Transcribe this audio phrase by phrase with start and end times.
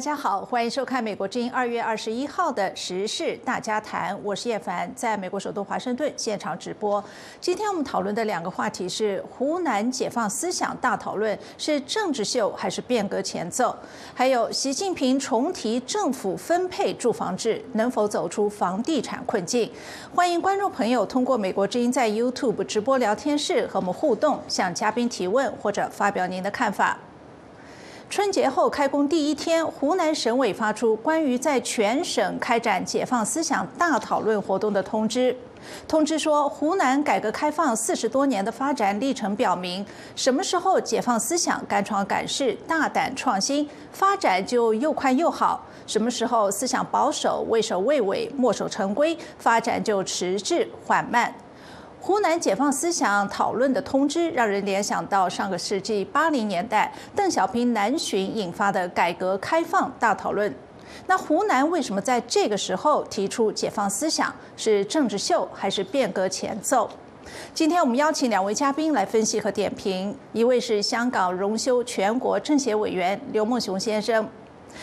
[0.00, 7.04] 大家好，欢迎收看美国之音二月二十一号的时事大家谈，我是叶凡，在美国首都华盛顿现场直播。
[7.38, 13.76] 今天我们讨论的两个话题是湖南解放思想大讨论是政治秀还是变革前奏，
[14.14, 19.70] 还有习近平重提政府分配住房制能否走出房地产困境。
[20.14, 26.96] 欢迎观众朋友通过美国之音在 YouTube 直播聊天室和我们互动，向嘉宾提问或者发表您的看法。
[28.10, 35.36] 春节后开工第一天，湖南省委发出关于在全省开展解放思想大讨论活动的通知。
[35.86, 39.86] 通知说，湖南改革开放四十多年的发展历程表明，
[40.16, 51.32] 什么时候解放思想、敢闯敢试、大胆创新，发展就又快又好；什么时候思想保守、畏首畏尾、墨守成规，发展就迟滞缓慢。
[52.02, 60.52] 湖南解放思想讨论的通知，让人联想到上个世纪八零年代邓小平南巡引发的改革开放大讨论。
[61.06, 64.34] 那湖南为什么在这个时候提出解放思想？
[64.56, 66.88] 是政治秀还是变革前奏？
[67.52, 74.26] 今天我们邀请两位嘉宾来分析和点评，一位是香港荣休全国政协委员刘梦熊先生，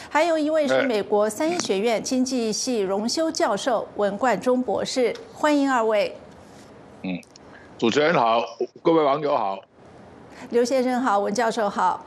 [0.08, 5.14] 还有一位是美国三一学院经济系荣休教授文冠中博士。
[5.34, 6.16] 欢迎二位。
[7.04, 7.20] 嗯，
[7.78, 8.44] 主持人好，
[8.82, 9.60] 各位网友好，
[10.50, 12.06] 刘先生好，文教授好。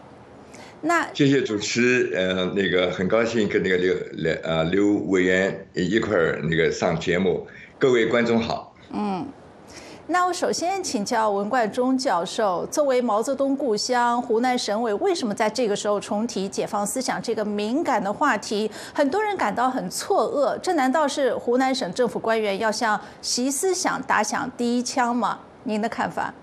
[0.82, 7.46] 那谢谢主持，呃，那个很高兴跟那个刘刘啊刘委员一块儿那个上节目，
[7.78, 8.74] 各位观众好。
[8.92, 9.26] 嗯。
[10.12, 18.68] 那我首先请教文冠中教授，作为毛泽东故乡，湖南省委为什么在这个时候重提解放思想这个敏感的话题？
[18.92, 25.38] 很多人感到很错愕，这难道是湖南省政府官员要向习思想打响第一枪吗？
[25.62, 26.34] 您的看法？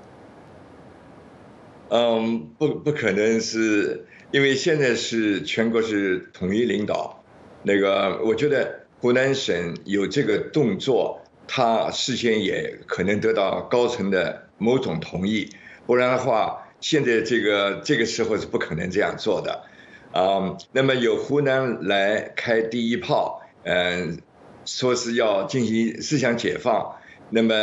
[1.90, 7.22] 嗯，不，不可能是因为现在是全国是统一领导，
[7.64, 11.20] 那个我觉得湖南省有这个动作。
[11.48, 15.50] 他事先也可能得到高层的某种同意，
[15.86, 19.64] 不然的话，现在这个这个时候是不可能这样做的，
[20.12, 24.20] 啊，那么由湖南来开第一炮，嗯，
[24.66, 26.98] 说是要进行思想解放，
[27.30, 27.54] 那么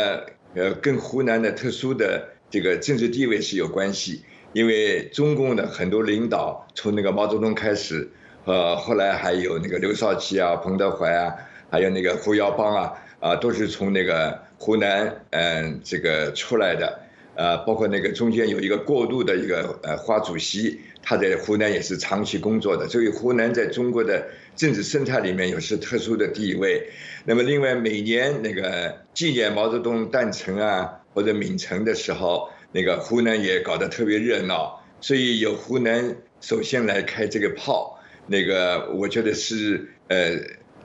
[0.55, 4.23] 呃，跟湖南的特殊的这个政治地位是有关系，
[4.53, 8.09] 因为中共的很多领导从那个毛泽东开始，
[8.45, 11.35] 呃，后来还有那个刘少奇啊、彭德怀啊，
[11.69, 12.93] 还有那个胡耀邦啊。
[13.25, 16.99] 啊，都是从那个湖南，嗯，这个出来的，
[17.33, 26.87] 呃，包括那个中间有一个过渡的一个呃花主席，他在湖南也是长期工作的，所以湖南在中国的政治生态里面有是特殊的地位。
[27.23, 40.37] 那么另外每年那个纪念毛泽东诞辰啊或者闽辰的时候，那个湖南也搞得特别热闹，所以有湖南首先来开这个炮，那个我觉得是呃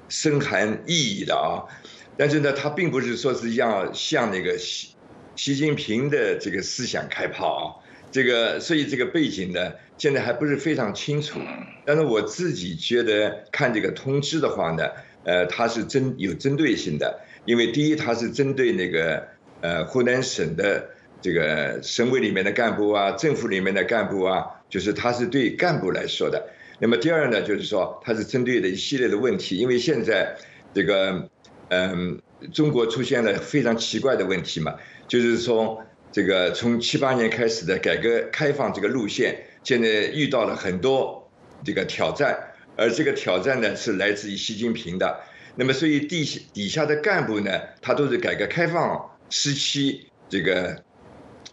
[0.09, 1.69] 深含意义的啊。
[2.21, 4.89] 但是呢，他并不是说是要向那个习
[5.37, 7.65] 习近平的这个思想开炮啊，
[8.13, 11.41] 这个所以这个背景呢，现在还不是非常清楚。
[11.87, 14.87] 但是我自己觉得看这个通知的话呢，
[15.25, 19.27] 呃，它是针有针对性的，因为第一，它是针对那个
[19.63, 20.91] 呃湖南省的
[21.23, 26.51] 这个省委里面的干部啊，政府里面的干部啊，就是它是对干部来说的。
[26.81, 30.37] 那么第二呢，就是说它是针对的一系列的问题，因为现在
[30.75, 31.31] 这个。
[31.71, 32.21] 嗯，
[32.53, 34.75] 中国出现了非常奇怪的问题嘛，
[35.07, 41.31] 就是说这个从七八年开始的改革开放这个路线，现在遇到了很多
[41.65, 42.37] 这个挑战，
[42.77, 45.21] 而这个挑战呢是来自于习近平的。
[45.55, 50.83] 那么所以地底下的干部呢，他都是改革开放时期这个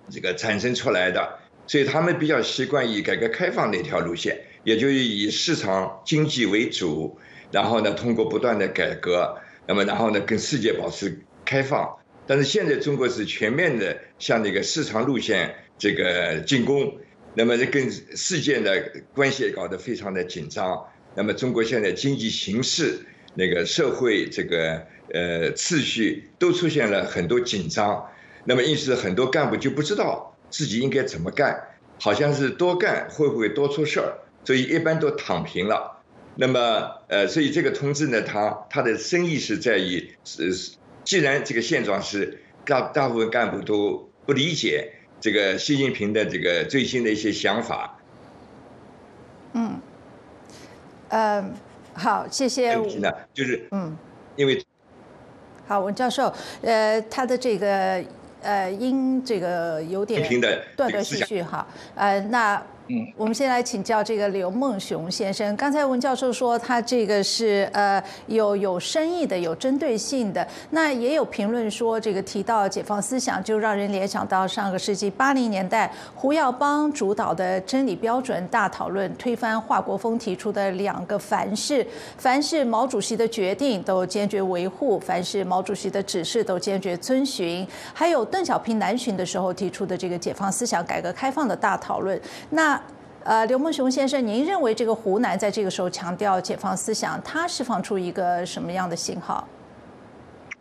[0.09, 1.37] 这个产生出来的，
[1.67, 7.19] 所以他们比较习惯以改革开放那条路线，也就是以市场经济为主，
[7.51, 9.37] 然后呢通过不断的改革。
[9.67, 11.95] 那么，然后呢，跟世界保持开放。
[12.25, 16.97] 但是现在中国是全面的向那个市场路线这个进攻，
[17.35, 20.85] 那么这跟世界的关系搞得非常的紧张。
[21.15, 22.99] 那么中国现在经济形势、
[23.33, 28.09] 那个社会这个呃秩序都出现了很多紧张。
[28.45, 31.61] 那么因此很多干部就不知道自己应该怎么干，
[31.99, 35.96] 好像是多干会不会多出事儿，所以一般都躺平了。
[36.39, 47.97] 那么，呃，所以这个通知呢，它它的深意是在于，是既然这个现状是大大部分干部都不理解这个习近平的这个最新的一些想法。
[49.53, 49.81] 嗯，
[51.09, 51.43] 呃，
[51.95, 52.77] 好，谢谢。
[52.77, 53.97] 问题呢，就是嗯，
[54.35, 54.63] 因为
[55.67, 56.31] 好，文教授，
[56.61, 58.03] 呃，他的这个
[58.43, 60.21] 呃，因这个有点
[60.75, 62.63] 断断续续哈，呃，那。
[62.89, 65.53] 嗯，我们先来请教这个刘梦雄先生。
[65.57, 70.47] 刚才文教授说他这个是呃有有深意的、有针对性的。
[70.69, 81.85] 那也有评论说，这个提到解放思想，就让人联想到上个世纪八零年代胡耀邦主导的真理标准大讨论，推翻华国锋提出的两个凡是：
[82.17, 87.67] 凡是毛主席的决定都坚决维护，凡是毛主席的指示都坚决遵循。
[87.93, 92.17] 还有邓小平南巡的时候提出的这个解放思想、改革开放的大讨论。
[92.51, 92.76] 那
[93.27, 99.45] 呃，刘梦雄先生，您认为这个湖南在这个时候强调解放思想，它释放出一个什么样的信号？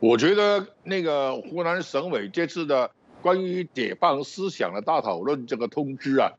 [0.00, 2.90] 我觉得那个湖南省委这次的
[3.22, 6.32] 关于解放思想的大讨论这个通知啊，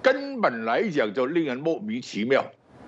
[0.00, 2.42] 根本来讲就令人莫名其妙。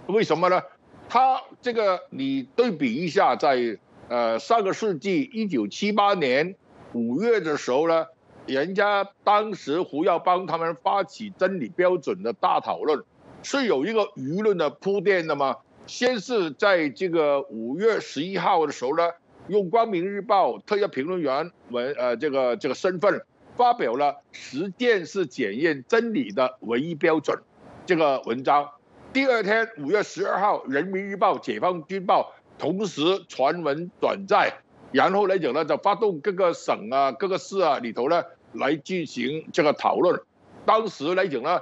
[0.07, 0.63] 为什么呢？
[1.11, 6.55] 他这个你对比一下，在呃上个世纪一九七八年
[6.95, 8.07] 五月的时候呢？
[8.49, 13.05] 人家当时胡耀邦他们发起真理标准的大讨论，
[13.43, 15.59] 是有一个舆论的铺垫的吗？
[15.87, 19.11] 先是在这个五月十一号的时候呢，
[19.49, 23.23] 用光明日报特约评论员文呃这个这个身份
[23.55, 27.39] 发表了“实践是检验真理的唯一标准”
[27.85, 28.71] 这个文章。
[29.13, 34.55] 第二天五月十二号，人民日报、解放军报同时传文转载，
[34.93, 38.25] 然后来讲呢，就发动各个省啊、各个市啊里头呢。
[38.53, 40.21] 来进行这个讨论，
[40.65, 41.61] 当时来讲呢，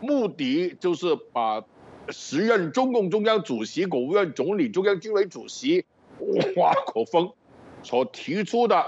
[0.00, 1.64] 目的就是把
[2.10, 5.84] 时任中共中央主席、国务院总理、中央军委主席
[6.54, 7.32] 华国锋
[7.82, 8.84] 所提出的，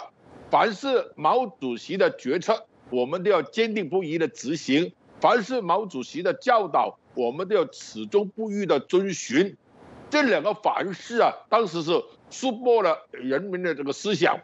[0.51, 9.57] 凡是毛主席的决策，我们都要坚定不移的执行；凡是毛主席的教导，我们都要始终不渝的遵循。
[10.11, 14.41] 这两个凡是啊，当时是输破了人民的这个思想。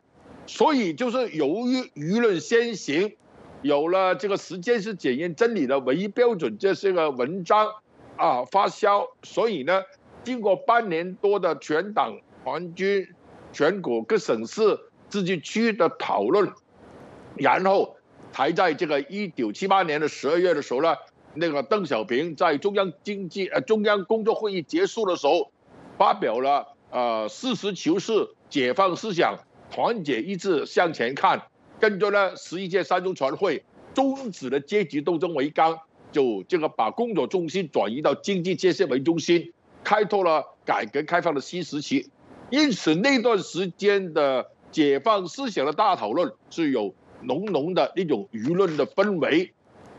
[0.53, 3.17] 所以就是由于舆论先行，
[3.63, 7.69] 有了这个时间是检验真理的唯一标准，这是个文章
[8.19, 9.09] 啊发酵。
[9.23, 9.83] 所以呢，
[10.25, 13.09] 经过半年多的全党全军、
[13.51, 14.79] 全国各省市
[15.09, 16.53] 自治区的讨论，
[17.37, 17.97] 然后
[18.31, 20.95] 才在这个一九七八年的十二月的时候呢，
[21.33, 25.51] 那个邓小平在中央经济呃中央工作会议结束的时候，
[25.97, 29.39] 发表了呃实事求是解放思想。
[29.73, 31.43] 团结一致向前看，
[31.81, 33.65] 跟着呢十一届三中全会
[33.95, 35.79] 终止了阶级斗争为纲，
[36.13, 39.53] 就这个把工作重心转移到经济建设为中心，
[39.83, 42.11] 开拓了改革开放的新时期。
[42.51, 49.55] 因此那段时间的解放思想的大讨论是有浓浓的那种舆论的氛围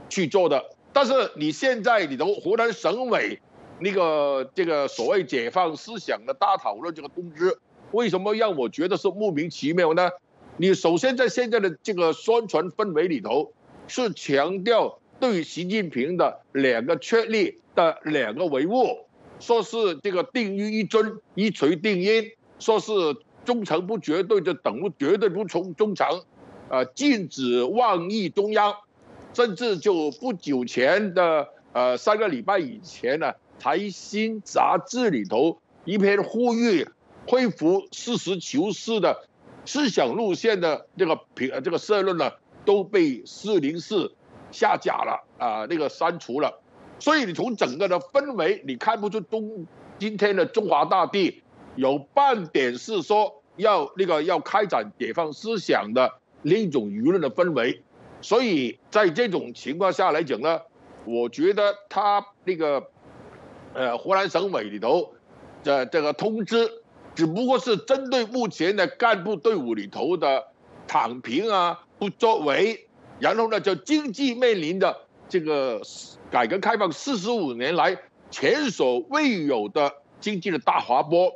[0.08, 0.64] 去做的。
[0.94, 3.40] 但是你现在里头湖南省委
[3.80, 7.58] 那个这个所谓解放思想的大讨论这个通知。
[7.94, 10.10] 为什么让我觉得是莫名其妙呢？
[10.58, 13.54] 你首先在现在的这个宣传氛围里头，
[13.88, 18.98] 是强调对习近平的两个确立的两个维护，
[19.40, 22.92] 说是这个定于一尊，一锤定音，说是
[23.46, 26.08] 忠诚不绝对就等于绝对不从忠诚，
[26.70, 28.76] 呃，禁止妄议中央，
[29.34, 36.88] 甚至就不久前的呃三个礼拜以前呢，财新杂志里头一篇呼吁。
[37.28, 39.28] 恢复实事求是的
[39.66, 42.32] 思想路线的这个评这个社论呢，
[42.66, 44.14] 都被四零四
[44.52, 46.60] 下架了啊，那个删除了。
[47.00, 49.66] 所以你从整个的氛围，你看不出中
[49.98, 51.42] 今天的中华大地
[51.76, 57.82] 有半点是说要那个要开展解放思想的另一种舆论的氛围。
[58.22, 60.62] 所以在这种情况下来讲呢，
[61.06, 62.90] 我觉得他那个
[63.74, 65.14] 呃湖南省委里头
[65.64, 66.83] 的这个通知。
[67.16, 70.48] 只不过是针对目前的干部队伍里头的
[70.88, 72.88] 躺平啊、不作为，
[73.20, 74.98] 然后呢，就经济面临的
[75.30, 75.82] 这个
[76.32, 77.98] 改革开放四十五年来
[78.32, 81.32] 前所未有的经济的大滑坡，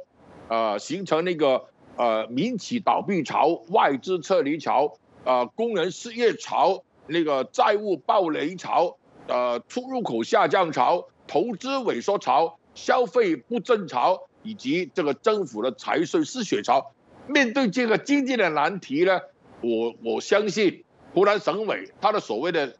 [0.47, 1.65] 呃，形成那个
[1.95, 14.26] 呃民企倒闭潮、外资撤离潮、呃工人失业潮、那个债务暴雷潮、呃出入口下降潮、投资萎缩潮、消费不振潮。
[14.47, 16.93] 以及这个政府的财税失血潮，
[17.27, 19.19] 面对这个经济的难题呢，
[19.59, 22.77] 我我相信湖南省委他的所谓的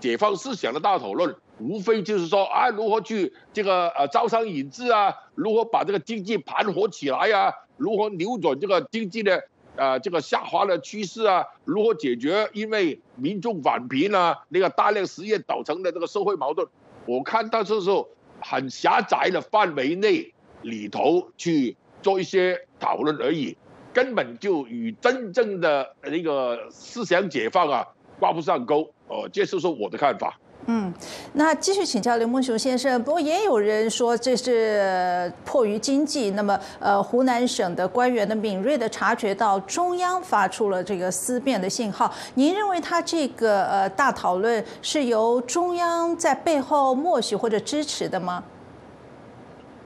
[0.00, 9.42] 解放思想的大讨论，无非就是说啊，如何去这个呃招商引资啊，如何把这个经济盘活起来呀，如何扭转这个经济的
[9.76, 16.68] 呃这个下滑的趋势啊，如何解决因为民众返贫啊那个大量失业造成的这个社会矛盾，
[17.06, 18.10] 我看到这时候
[18.42, 20.34] 很狭窄的范围内。
[20.62, 23.56] 里头去做一些讨论而已，
[23.92, 27.86] 根本就与真正的那个思想解放啊
[28.18, 28.88] 挂不上钩。
[29.08, 30.38] 哦，这就是我的看法。
[30.66, 30.94] 嗯，
[31.32, 33.02] 那继续请教刘梦雄先生。
[33.02, 36.30] 不过也有人说这是迫于经济。
[36.30, 42.14] 那么，呃，湖南省的官员的敏锐的察觉到中央发出了这个思辨的信号。
[42.34, 48.44] 您认为他这个呃大讨论是由中央在背后默许或者支持的吗？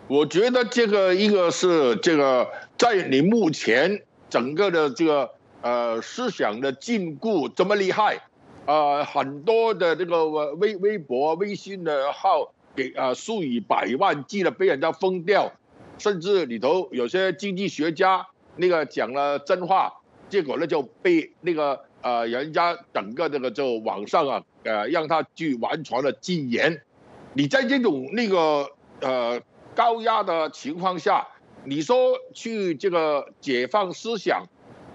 [0.08, 2.48] 我觉得这个一个是这个
[2.78, 5.30] 在你目前整个的这个
[5.62, 8.20] 呃思想的禁锢这么厉害。
[8.66, 15.52] 呃，很多的这个微微博、微信的号给啊数以百万计的被人家封掉，
[15.98, 19.92] 甚至里头有些经济学家那个讲了真话，
[20.28, 26.82] 结果呢就被那个呃人家整个这个就网上啊呃让他去完全的禁言。
[27.34, 28.68] 你在这种那个
[29.00, 29.40] 呃
[29.76, 31.28] 高压的情况下，
[31.64, 34.42] 你说去这个解放思想？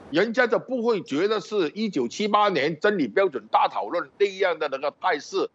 [0.10, 5.50] 人家就不会觉得是一九七八年真理标准大讨论那样的那个态势，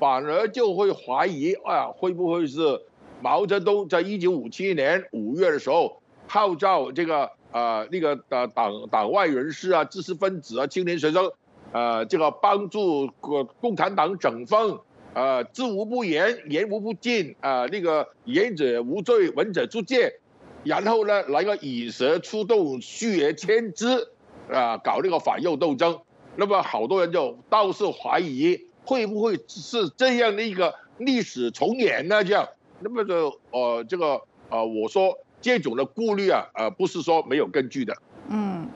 [0.00, 2.80] 反而就会怀疑啊，会不会是
[3.20, 11.30] 毛泽东在一九五七年五月的时候号召这个呃那个呃党党外人士啊、知识分子啊、青年学生，
[11.70, 14.80] 呃这个帮助共共产党整风，
[15.14, 20.20] 呃知无不言，言无不尽啊，那个言者无罪，闻者诛戒。
[20.62, 24.08] 然后呢，来个以蛇出洞，虚而牵之，
[24.50, 26.00] 啊，搞那个反右斗争。
[26.36, 32.22] 那么好多人就倒是怀疑，会不会是这样的一个历史重演呢？
[32.22, 32.48] 这样，
[32.80, 37.96] 那么就呃，这个呃，我说这种的顾虑啊，呃，不是说没有根据的。
[38.28, 38.68] 嗯。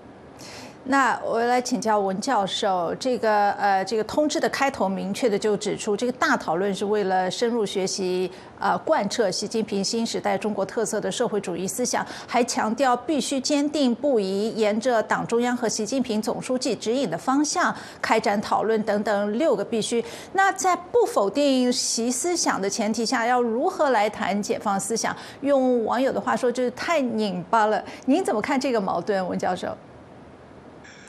[0.86, 20.04] 那我来请教文教授，这个呃，这个通知的开头明确的就指出，这个大讨论是为了深入学习呃贯彻习近平新时代中国特色的社会主义思想，还强调必须坚定不移沿着党中央和习近平总书记指引的方向开展讨论等等六个必须。
[20.34, 25.16] 那在不否定习思想的前提下，要如何来谈解放思想？
[25.40, 27.82] 用网友的话说，就是太拧巴了。
[28.04, 29.74] 您怎么看这个矛盾，文教授？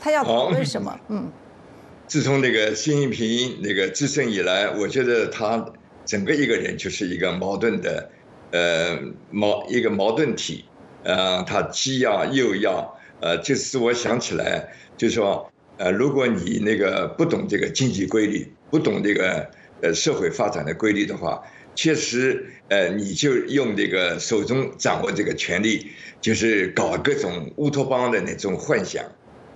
[0.05, 0.99] 他要讨论什么？
[1.09, 1.31] 嗯，
[2.05, 5.73] 自从那个习近平那个自政以来，我觉得他
[6.05, 8.07] 整个一个人就是一个矛盾的，
[8.51, 8.99] 呃，
[9.31, 10.63] 矛一个矛盾体，
[11.03, 19.49] 呃，他既要又要，呃，这使我想起来，就是说，呃，如果你那个不懂这个经济规律，不懂这个
[19.81, 21.41] 呃社会发展的规律的话，
[21.73, 25.89] 确实，呃，你就用这个手中掌握这个权力，
[26.21, 29.03] 就是搞各种乌托邦的那种幻想。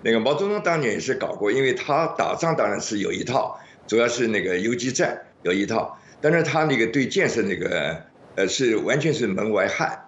[0.01, 8.03] 那个毛泽东当年也是搞过，因为他打仗当然是有一套，主要是那个游击战有一套，但是他那个对建设那个
[8.35, 10.07] 呃是完全是门外汉。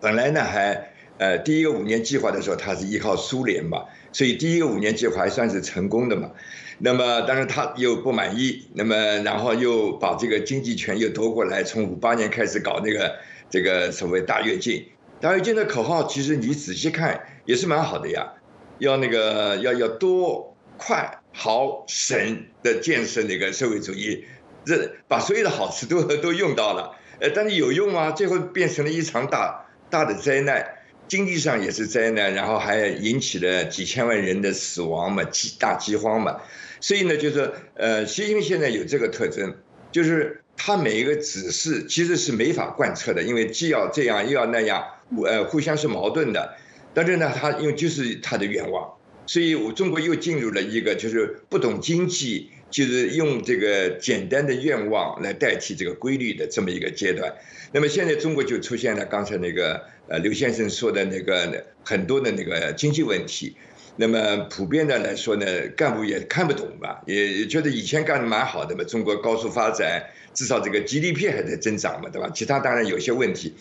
[0.00, 6.30] 本来呢还呃第一个五年计划的时候他是依靠苏联嘛，所以第一个五年计划还算是成功的嘛。
[6.78, 13.16] 那么但是他又不满意，那么然后又把这个经济权又夺过来，从五八年开始搞那个
[13.50, 14.86] 这个所谓大跃进。
[15.20, 18.32] 大跃进的口号其实你仔细看也是蛮好的呀。
[18.80, 24.24] 要那个要要多快好省的建设那个社会主义，
[24.64, 28.10] 这把所有的好处都都用到了，呃，但是有用吗？
[28.10, 36.40] 最后变成了一场大大的灾难，经济上也是灾难，然后还引起了几千万人的死亡嘛，饥大饥荒嘛。
[36.80, 39.54] 所以呢，就是呃，习近平现在有这个特征，
[39.92, 44.82] 就是他每一个指示其实是没法贯彻的，因为既要这样又要那样，
[45.26, 46.56] 呃，互相是矛盾的。
[46.92, 48.92] 但是呢，他因为就是他的愿望，
[49.26, 57.32] 所以我中国又进入了一个就是不懂经济，就是用这个简单的愿望来代替这个规律的这么一个阶段。
[57.72, 63.54] 那么现在中国就出现了刚才那个呃刘先生说的那个很多的那个经济问题。
[63.96, 65.44] 那么普遍的来说呢，
[65.76, 72.30] 干部也看不懂吧，也觉得以前干的蛮好的嘛，中国高速发展，至少这个 GDP 还在增长嘛，对吧？
[72.34, 73.52] 其他当然有些问题。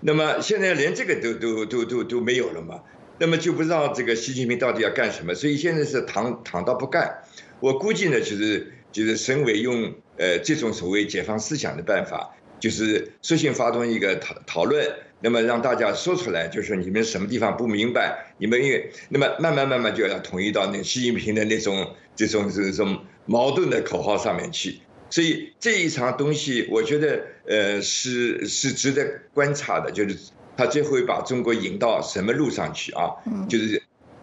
[0.00, 2.82] 那么现在连这个都都都都都没有了嘛？
[3.18, 5.34] 那么就不知道这个习近平到底要干什么？
[5.34, 7.22] 所以现在是躺躺到不干。
[7.60, 14.84] 我估计呢，就是就是省委用呃这种所谓解放思想的办法，就是索性发动一个讨讨论，
[15.20, 24.80] 那么让大家说出来，就是你们什么地方不明白，你们也那么慢慢慢慢就要统一到那习近平的那种这种这种矛盾的口号上面去。
[25.14, 30.18] 所以这一场东西，我觉得呃是是值得观察的，就是
[30.56, 33.14] 他最后会把中国引到什么路上去啊？
[33.48, 33.80] 就是，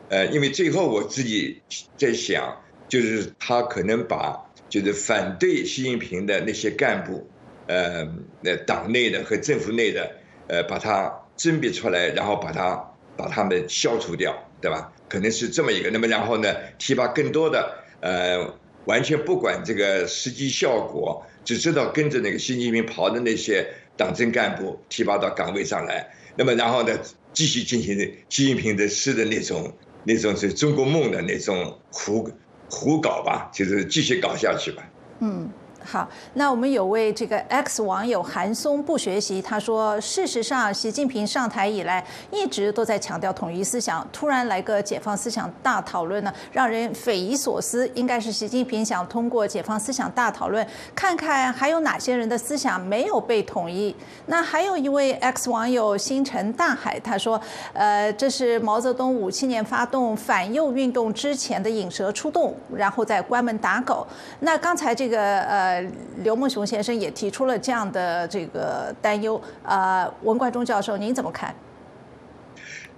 [0.09, 1.61] 呃，因为最后我自己
[1.95, 7.25] 在想，就是他可能把就是反对习近平的那些干部，
[7.67, 8.05] 呃，
[8.41, 10.11] 那党内的和政府内的，
[10.49, 12.75] 呃，把他甄别出来，然后把他
[13.15, 14.91] 把他们消除掉，对吧？
[15.07, 15.89] 可能是这么一个。
[15.89, 18.59] 那么然后呢，提拔更多的呃。
[18.85, 26.99] 完全不管这个实际效果，只知道跟着那个习近平跑的那些党政干部提拔到岗位上来，那么然后呢，
[27.33, 27.97] 继续进行
[28.29, 32.29] 习近平的诗的那种那种是中国梦的那种胡
[32.69, 34.91] 胡搞吧，就是继续搞下去吧。
[35.19, 35.60] 嗯。
[35.83, 47.89] 好，那我们有位这个 X 网友韩松不学习，他说，事实上，习近平上台以来一直都在强调统一思想，突然来个解放思想大讨论呢，让人匪夷所思。
[47.95, 53.93] 应该是习近平想通过解放思想大讨论，看看还有哪些人的思想没有被统一。
[54.27, 57.41] 那还有一位 X 网友星辰大海，他说，
[57.73, 64.05] 呃，这是毛泽东五七年发动反右运动之前的引蛇出洞，然后再关门打狗。
[64.41, 65.70] 那刚才这个呃。
[65.71, 69.41] 呃，刘梦熊先生也提出了这样的这个担忧。
[69.63, 71.55] 啊，文冠中教授，您怎么看？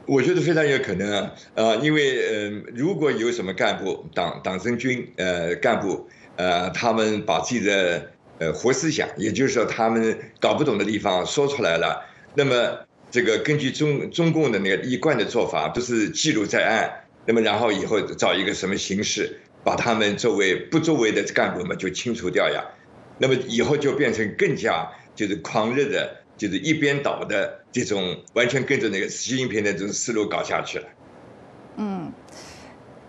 [0.07, 12.03] 我觉得非常有可能啊，呃，因为呃，如果有什么干部、党党政军呃干部呃，他们把自己的呃活思想，也就是说他们搞不懂的地方说出来了，
[12.33, 12.79] 那么
[13.11, 16.91] 这个根据中中共的那个一贯的做法，都是记录在案，
[17.25, 19.39] 那么然后以后找一个什么形式。
[19.63, 22.61] 把他们作为不作为的干部们就清除掉呀，
[23.17, 30.85] 那么以后就变成更加就是狂热的，就是一边倒的这种完全跟着那个习近平的这种思路搞下去了。
[31.77, 32.11] 嗯，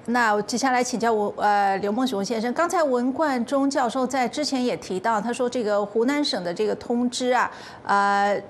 [0.07, 7.51] 那接下来请教我呃刘梦熊先生，刚才文冠中教授在之前也提到，他说这个湖南省的这个通知啊，
[7.85, 8.41] 呃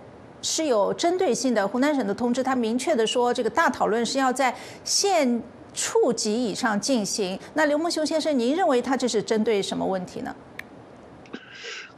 [0.43, 5.43] 是有针对性的，湖南省的通知，他明确的说这个大讨论是要在县。
[5.75, 10.35] 处级以上进行，那刘梦雄先生，您认为他这是针对什么问题呢？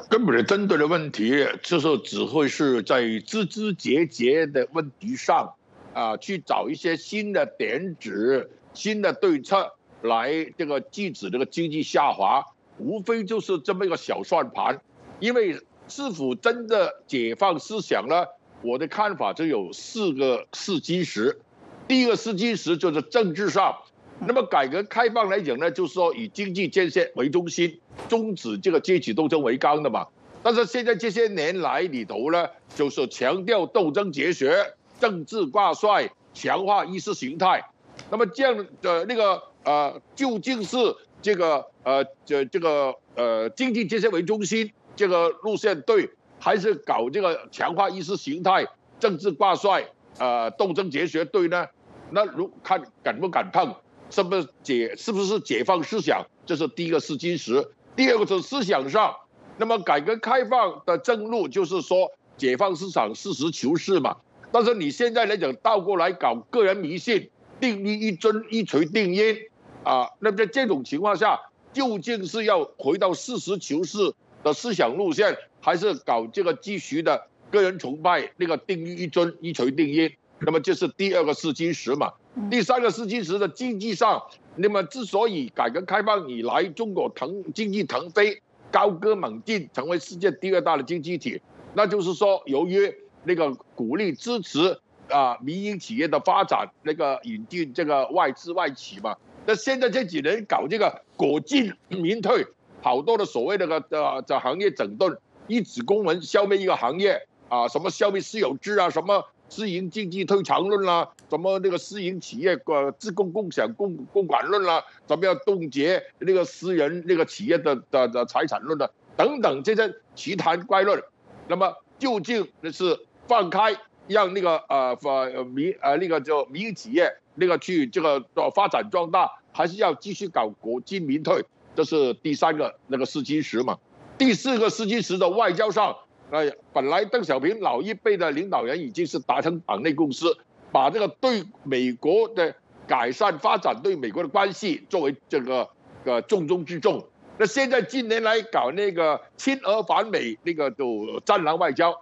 [0.09, 5.55] 根本的针对的问题，就是只会是在枝枝节节的问题上，
[5.93, 9.73] 啊，去找一些新的点子、新的对策
[10.03, 12.45] 来这个制止这个经济下滑，
[12.79, 14.81] 无非就是这么一个小算盘。
[15.19, 18.27] 因为是否真的解放思想呢？
[18.63, 21.41] 我的看法就有四个试金石。
[21.89, 23.77] 第一个试金石就是政治上，
[24.19, 30.07] 那么改革开放来讲呢，就是说以经济建设为中心，终止这个阶级斗争为纲的嘛。
[30.43, 37.65] 但是现在这些年来里头呢，就是强调斗争哲学、政治挂帅、强化意识形态。
[38.11, 40.77] 那么这样的那个呃，究竟是
[41.23, 48.67] 这个呃这这个呃经济建设为中心这个路线对，还是搞这个强化意识形态、
[48.99, 49.89] 政治挂帅？
[50.19, 51.67] 呃，斗争哲学对呢？
[52.11, 53.75] 那如看敢不敢碰，
[54.11, 56.27] 是不是解是不是解放思想？
[56.45, 57.69] 这是第一个试金石。
[57.97, 59.17] 第二个是思想上，
[59.59, 64.17] 那么改革开放的正路就是说解放思想、实事求是嘛。
[64.53, 69.37] 但是你现在来讲倒过来搞个人迷信，定律一尊一锤定音
[69.83, 70.11] 啊。
[70.21, 71.41] 那么在这种情况下，
[71.73, 74.15] 究竟是要回到实事求是
[74.45, 77.27] 的思想路线，还是搞这个继续的？
[77.51, 82.13] 个人崇拜那个定律一尊一锤定音，那么这是第二个试金石嘛？
[82.51, 84.23] 第三个试金石的经济上，
[84.57, 91.41] 那么之所以改革开放以来中国腾经济腾飞、高歌猛进，成为世界第二大的经济体，
[91.73, 92.95] 那就是说由于
[93.25, 99.17] 那个鼓励支持啊民营企业的发展，那个引进这个外资外企嘛。
[99.47, 102.47] 那现在这几年搞这个国进民退，
[102.83, 107.27] 好多的所谓那个呃的行业整顿，一纸公文消灭一个行业。
[107.49, 121.01] 啊，什么消灭私有制啊，什么私营经济退场论啦，什么那个私营企业呃自供共享共共管论啦，怎么样冻结那个私人那个企业的的的财产论的等等这些奇谈怪论，
[121.49, 123.77] 那么究竟那是放开
[124.09, 128.21] 让那个呃呃民呃那个叫民营企业那个去这个
[128.55, 131.45] 发展壮大，还是要继续搞国进民退？
[131.75, 133.79] 这是第三个那个试金石嘛。
[134.19, 135.97] 第四个试金石的外交上。
[136.31, 140.27] 哎，本来邓小平老一辈的领导人已经是达成党内共识，
[140.73, 142.53] 把这个对美国的
[142.87, 145.69] 改善发展对美国的关系作为这个
[146.05, 147.07] 呃重中之重。
[147.39, 151.97] 那现在近年来搞那个亲俄反美那个都战狼外交，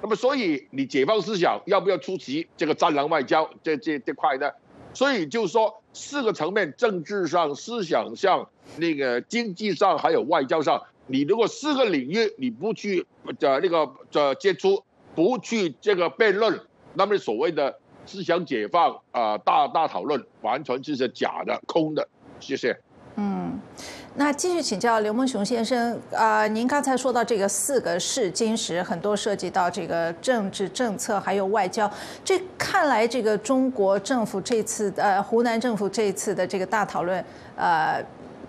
[0.00, 4.50] 那么所以你解放思想要不要出席这个战狼外交这这这块呢？
[4.94, 10.80] 所以就是说四个层面：政治上、思想上、那个经济上，还有外交上。
[11.08, 13.06] 你如果四个领域你不去
[13.40, 14.82] 呃那个呃接触，
[15.14, 16.60] 不去这个辩论，
[16.94, 22.08] 那么所谓的思想解放啊大大讨论，完全就是假的空的。
[22.40, 22.76] 谢谢。
[23.18, 23.58] 嗯，
[24.16, 31.90] 那继续请教刘梦雄先生啊，您刚才说到这个四个试金石，很多涉及到这个政治政策还有外交，
[32.22, 38.04] 这看来这个中国政府这次呃湖南政府这次的这个大讨论呃。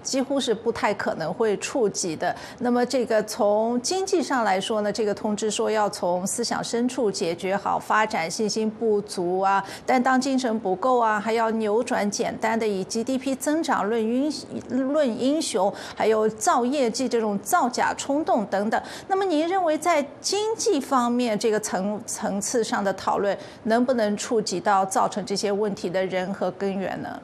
[0.07, 2.33] 几乎是不太可能会触及的。
[2.59, 14.33] 那么这个从经济上来说呢，这个通知说要从思想深处解决好发展信心不足啊，担当精神不够啊，还要扭转简单的以 GDP 增长论英
[14.69, 18.81] 论英雄，还有造业绩这种造假冲动等等。
[19.09, 27.19] 那么您认为在经济方面这个层层次上的讨论，能不能触及到造成这些问题的人和根源呢？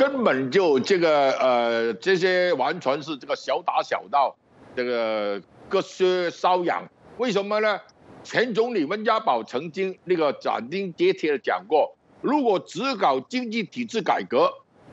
[0.00, 4.34] 根本就这个呃，这些完全是这个小打小闹，
[4.74, 6.88] 这个割靴搔痒。
[7.18, 7.78] 为什么呢？
[8.24, 14.50] 前总理温家宝曾经那个斩钉截铁的讲过，如果只搞经济体制改革，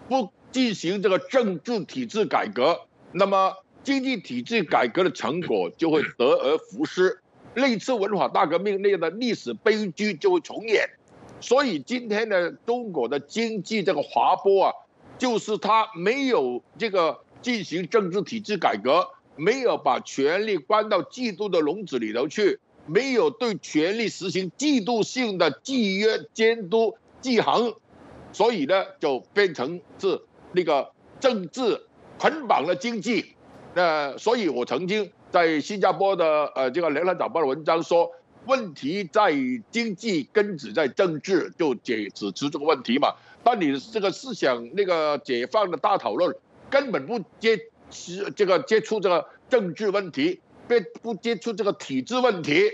[0.09, 2.81] 不进行这个政治体制改革，
[3.13, 7.21] 那么经济体制改革的成果就会得而复失，
[7.53, 10.85] 类似文化大革命那样的历史悲剧就会重演。
[11.39, 14.73] 所以今天的中国的经济这个滑坡啊。
[15.17, 27.73] 就是他没有这个进行政治体制改革，没有把权力关到制度的笼子里头去，没有对权力实行制度性的制约监督制衡，
[28.31, 30.21] 所以呢，就变成是
[30.53, 31.85] 那个政治
[32.19, 33.33] 捆绑了经济。
[33.75, 38.11] 那所以我曾经在新加坡的呃这个联合早报的文章说，
[38.45, 43.09] 问题在于经济，根子在政治，就解指出这个问题嘛。
[43.49, 46.35] 那你这个思想那个解放的大讨论
[46.69, 47.57] 根本不接
[48.35, 52.69] 这个接触这个政治问题，不不接触这个体制问题，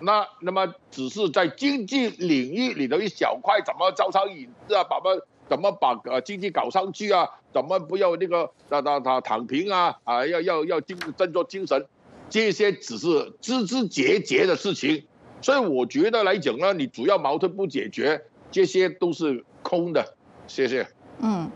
[0.00, 11.86] 那那么只是在经济领域里头一小块，怎么招商引资啊，把么怎么把呃经济搞上去啊，怎么不要那个那那他躺平啊啊要要要精振作精神，
[12.28, 15.04] 这些只是枝枝节节的事情，
[15.40, 19.44] 所以我觉得来讲呢，你主要矛盾不解决，这些都是。
[19.70, 20.04] 空的，
[20.48, 20.84] 谢谢。
[21.22, 21.48] 嗯。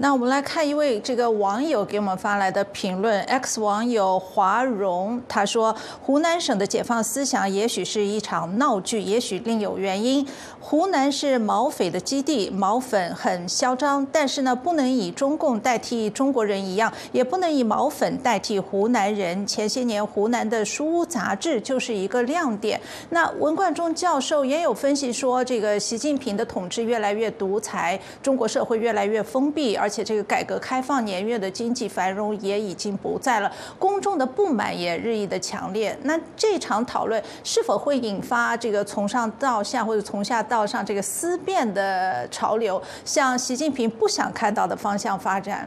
[0.00, 10.24] 那我们来看一位这个网友给我们发来的评论，X 网友华荣他说：“湖南省的解放思想也许是一场闹剧，也许另有原因。
[10.60, 19.44] 湖南是毛匪的基地，毛粉很嚣张，但是呢，不能以中共代替中国人一样，也不能以毛粉代替湖南人。
[19.48, 22.80] 前些年湖南的书屋杂志就是一个亮点。
[23.10, 35.98] 那文冠中教授也有分析说，这个习近平的统治越来越独裁，中国社会越来越封闭，而而且这个改革开放年月的经济繁荣也已经不在了，公众的不满也日益的强烈。
[36.02, 45.66] 那这场讨论是否会引发这个从上到下或者从下到上这个思辨的潮流，向习近平不想看到的方向发展？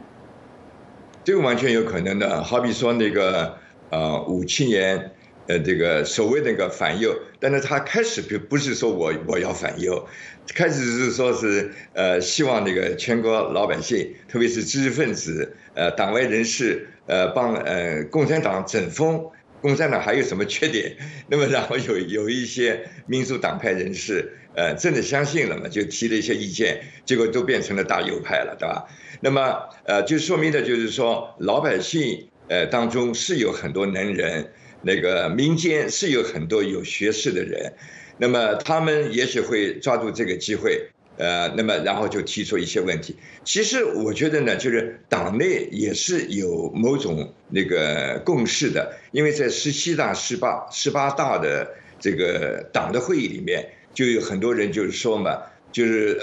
[1.24, 2.40] 这个完全有可能的。
[2.44, 3.52] 好比说那个
[3.90, 5.10] 呃五七年。
[5.48, 10.06] 呃，这个所谓那个反右，但是他开始不不是说我我要反右，
[10.54, 19.28] 开始是说是呃希望那个全国老百姓，特别是知识分子、呃党外人士，呃帮呃共产党整风，
[19.60, 20.96] 共产党还有什么缺点？
[21.26, 28.86] 那么然后有有一些民主党派人士，呃真的相信了嘛，就提了一些意见，结果都变成了大右派了，对吧？
[29.20, 34.52] 那么呃就说明的就是说老百姓呃当中是有很多能人。
[34.82, 37.72] 那个民间是有很多有学识的人，
[38.18, 43.14] 那么他们也许会抓住这个机会，呃，那么然后就提出一些问题。
[43.44, 55.38] 其实我觉得呢，就是党内也是有某种那个共识的，因为在十七大、十八、十八大的这个党的会议里面，就有很多人就是说嘛，
[55.70, 56.20] 就是，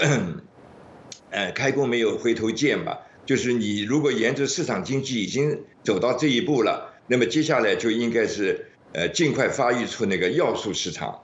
[1.30, 6.88] 呃，开弓没有回头箭嘛，就是你如果沿着市场经济已经走到这一步了。
[7.10, 11.20] 那么接下来就应该是呃尽快发育出那个要素市场，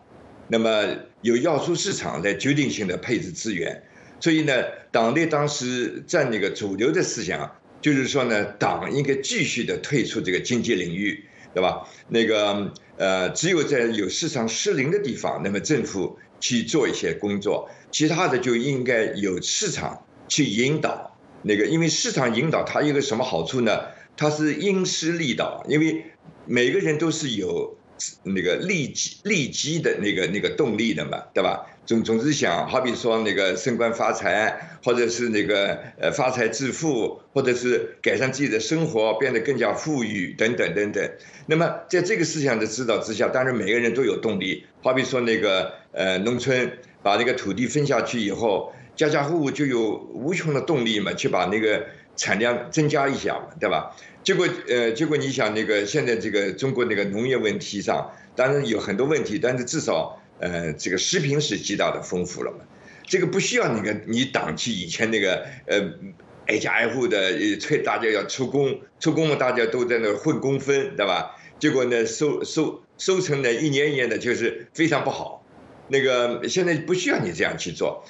[0.49, 0.85] 那么
[1.23, 3.85] 有要素市场来决定性的配置资源，
[4.19, 7.49] 所以呢，党内当时占那个主流的思想
[7.81, 11.89] 就是说呢，党应该继续的退出这个经济领域，对吧？
[12.09, 21.17] 那个呃，只有在有市场失灵的地方，那么政府去做一些工作，其他的就应该有市场去引导。
[21.43, 23.83] 那个因为市场引导它有个什么好处呢？
[24.17, 26.05] 他是因势利导，因为
[26.47, 27.77] 每个人都是有
[28.23, 31.67] 那个利己利己的那个那个动力的嘛，对吧？
[31.87, 41.11] 总总是想，好比说那个升官发财，或者是那个呃发财致富，或者是改善自己的生活，变得更加富裕等等等等。
[41.47, 44.65] 那么在这个思想的指导之下，当然每个人都有动力。
[44.83, 51.87] 好比说那个呃农村把那个土地分下去以后，家家户户就有无穷的动力嘛，去把那个。
[52.17, 53.95] 产量增加一下嘛，对吧？
[54.23, 62.59] 结果呃，结果你想那个现在这个中国那个农业问题上，当然有很多问题，但是至少呃，这个食品是极大的丰富了嘛。
[63.05, 65.81] 这个不需要那个你党去以前那个呃
[66.47, 71.37] 挨家挨户的催大家要出工，出工嘛大家都在那混工分，对吧？
[71.61, 75.45] 结果呢收收收成呢一年一年的就是非常不好。
[75.89, 78.05] 那个现在不需要你这样去做，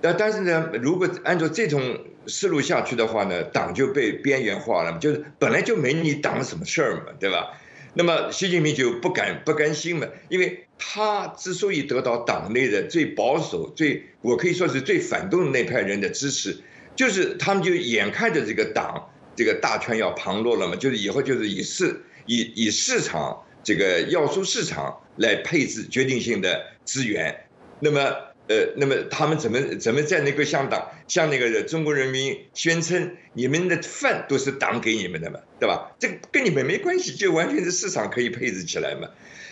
[0.00, 7.58] 但但是呢，如果按照这种思路下去的话呢，党就被边缘化了，就是本来就没你党什么事儿嘛，对吧？
[7.94, 16.56] 那么习近平就不敢不甘心嘛，因为他之所以得到党内的最保守、最我可以说是最反动的那派人的支持，
[16.94, 27.34] 就是他们就眼看着这个党这个大权要旁落了嘛，就是以后就是以市以以市场这个要素市场来配置决定性的资源，
[27.80, 28.27] 那么。
[28.48, 35.94] 呃，那么他们怎么怎么在那个向党向那个中国人民宣称你们的饭都是党给你们的嘛，对吧？
[35.98, 39.10] 这跟你们没关系，就完全是市场可以配置起来嘛。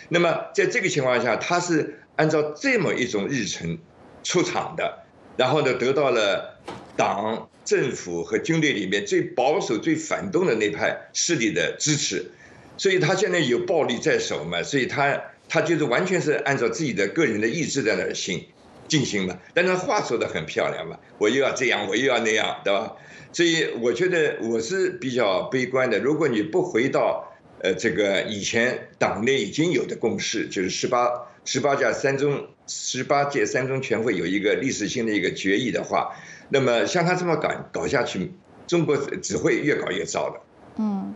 [0.09, 3.77] 那么在这个情况下，他是按照这么一种日程
[4.23, 5.03] 出场的，
[5.37, 6.59] 然后呢得到了
[6.95, 12.31] 党、政府和军队里面最保守、最反动的那派势力的支持，
[12.77, 18.43] 所以他现在有暴力在手嘛，所以他他就是完全是按照自己的个人的意志在那行。
[18.87, 22.95] 进行嘛，但是话说的很漂亮嘛，我又要这样，我又要那样，对吧？
[23.31, 25.99] 所以我觉得我是比较悲观的。
[25.99, 36.15] 如果你不回到呃这个以前党内已经有的共识，就是十八十八届三中十八届三中全会有一个历史性的一个决议的话，
[36.49, 38.31] 那么像他这么搞搞下去，
[38.65, 40.39] 中国只会越搞越糟的。
[40.77, 41.13] 嗯。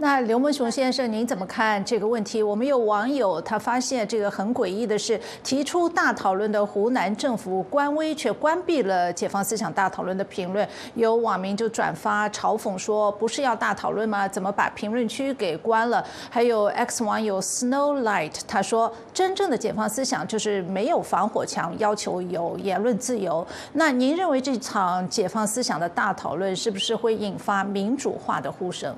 [0.00, 2.40] 那刘文雄先生，您怎么看这个问题？
[2.40, 10.66] 我们有网友他发现这个很诡异的是，提出大讨论的湖南政府官微却关闭了解放思想大讨论的评论。
[10.94, 14.28] 有网民就转发嘲讽说：“不是要大讨论吗？
[14.28, 28.94] 怎么把评论区给关了？”还有 X 网友 Snowlight 他说：“真正的解放思想就是没有防火墙，要求有言论自由。”那您认为这场解放思想的大讨论是不是会引发民主化的呼声？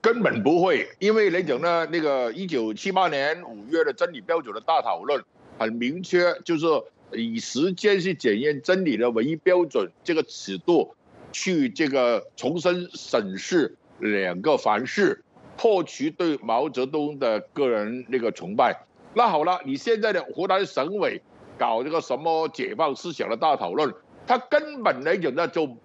[0.00, 5.22] 根本不会，因为来讲呢，那个一九七八年五月的真理标准的大讨论
[5.58, 6.66] 很明确，就是
[7.12, 10.94] 以时间去检验真理的唯一标准，这个尺度
[11.32, 15.22] 去这个重新审视两个凡事，
[15.56, 18.84] 破除对毛泽东的个人那个崇拜。
[19.14, 21.20] 那好了，你现在的湖南省委
[21.58, 23.92] 搞这个什么解放思想的大讨论，
[24.26, 25.76] 他根本来讲呢，就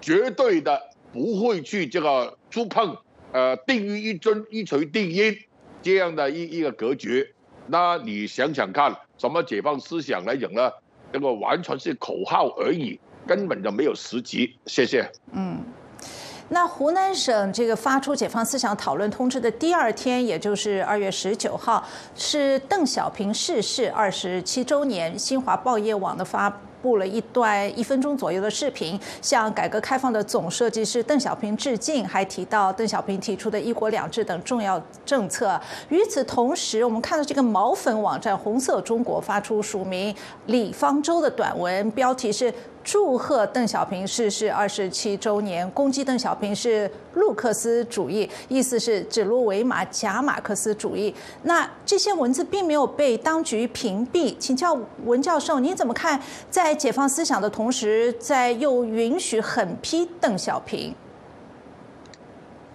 [0.00, 0.80] 绝对的
[1.12, 2.96] 不会去这个触碰。
[3.32, 5.36] 呃，定于一尊一锤定音，
[5.82, 7.34] 这样的一一个格局，
[7.66, 10.70] 那你想想看，什么解放思想来讲呢？
[11.12, 14.56] 这个完全是口号而已，根本就没有实际。
[14.66, 15.10] 谢谢。
[15.32, 15.58] 嗯。
[16.50, 25.18] 那湖南省这个发出解放思想讨论通知的第二天，也就是二月十九号，是邓小平逝世二十七周年。
[25.18, 26.48] 新华报业网的发
[26.82, 35.60] 布了一段一分钟左右的视频，向改革开放的总设计师邓小平致敬，还提到邓小平提出的一国两制等重要政策。
[35.88, 40.14] 与此同时，我们看到这个毛粉网站红色中国发出署名
[40.46, 42.52] 李方舟的短文，标题是。
[42.84, 51.14] 祝贺邓小平逝世二十七周年，攻击邓小平是路克斯主义，意思是指鹿为马、假马克思主义。
[51.42, 56.18] 那这些文字并没有被当局屏蔽，请教文教授，您怎么看？
[56.48, 60.94] 在解放思想的同时，在又允许狠批邓小平？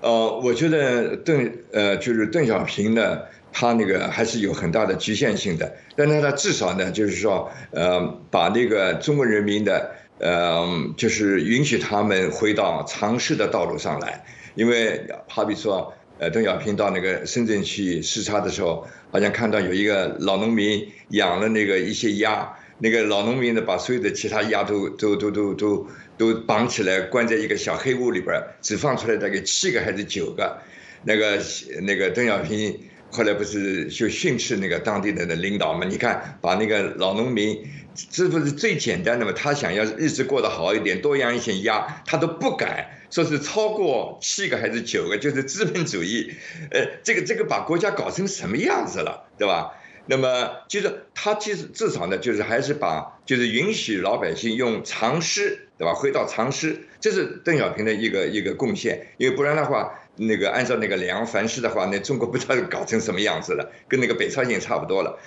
[0.02, 3.20] 呃，我觉得邓呃，就是邓小平呢，
[3.52, 9.92] 他那个还是有很大的局限性的，但是他至少呢，就是说，呃，把那个中国人民的。
[10.20, 10.64] 呃，
[10.96, 14.24] 就是允许他们回到尝试的道路上来，
[14.56, 22.48] 因为好比说，呃，邓小平到那个深圳去视察的时候，好像看到有一个老农民养了那个一些鸭，
[22.80, 30.60] 那个老农民呢，把所有的其他鸭都都都都都都绑起来，关在一个小黑屋里边，只放出来大概七个还是九个，
[31.04, 31.42] 那个
[31.82, 32.80] 那个邓小平。
[33.16, 35.86] 后来不是就训斥那个当地的的领导嘛？
[35.86, 37.64] 你看，把那个老农民，
[38.10, 39.32] 这不是最简单的嘛？
[39.34, 46.34] 他想要日子过得好一点，多养一些鸭，他都不敢说是超过七个还是九个，就是资本主义。
[46.72, 49.74] 呃，这个这个把国家搞成什么样子了，对吧？
[50.06, 55.94] 那么就是他其实至少呢，就是还是把就是允许老百姓用常识，对吧？
[55.94, 60.00] 回到常识，这是邓小平的一个一个贡献，因为不然的话。
[60.16, 65.18] 那个按照那个两岸凡事的话，那中国不知道搞成什么样子了，跟那个北朝鲜差不多了。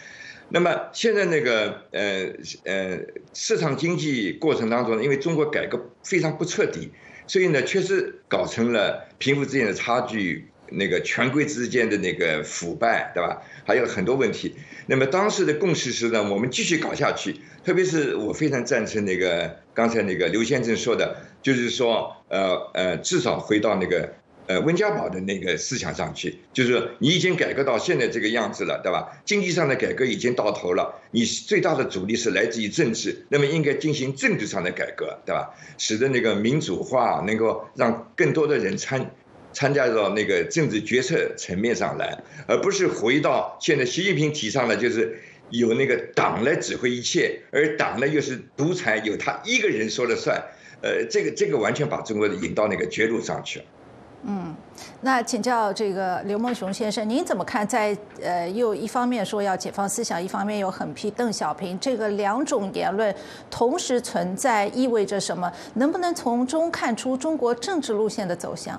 [0.49, 2.31] 那么现在那个呃
[2.63, 2.97] 呃
[3.35, 6.93] 市场经济过程当中，因为中国改革非常不彻底，
[7.27, 13.43] 所以呢确实搞成了贫富之间的差距那个权贵之间的那个腐败，对吧？
[13.65, 14.55] 还有很多问题。
[14.87, 17.37] 那么当时的共识是呢，我们继续搞下去。
[17.65, 24.09] 特别是我非常赞成那个刚才那个刘先生说的，就是说，呃呃，至少回到那个
[24.47, 29.21] 呃温家宝的那个思想上去，就是你已经改革到现在这个样子了，对吧？
[29.25, 35.51] 经济上的改革已经到头了，你最大的阻力是来自于政治，那么应该进行政治上的改革，对吧？
[35.77, 39.11] 使得那个民主化能够让更多的人参。
[39.57, 42.15] 参加到那个政治决策层面上来，
[42.47, 50.39] 而不是回到现在习近平提倡的，就是有那个党来指挥一切，而党呢又是独裁，由他一个人说了算。
[50.83, 53.65] 呃，这个这个完全把中国引到那个绝路上去了。
[54.25, 54.55] 嗯，
[55.01, 57.67] 那请教这个刘梦熊先生，您怎么看？
[57.67, 63.15] 在呃，又一方面说要解放思想，一方面又狠批邓小平，这个两种言论
[63.51, 65.51] 同时存在，意味着什么？
[65.77, 68.79] 能不能从中看出中国政治路线的走向？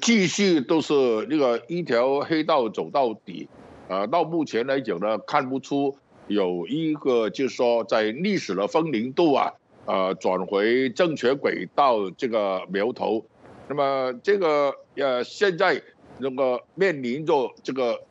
[0.00, 0.92] 继续都是
[1.28, 3.48] 那个一条黑道走到底，
[3.88, 5.96] 呃，到目前来讲呢，看不出
[6.28, 9.52] 有一个就是说在历史的分零度啊，
[9.86, 13.24] 呃，转回正确轨道这个苗头。
[13.68, 15.82] 那么这个呃，现在
[16.18, 18.02] 那个面临着这个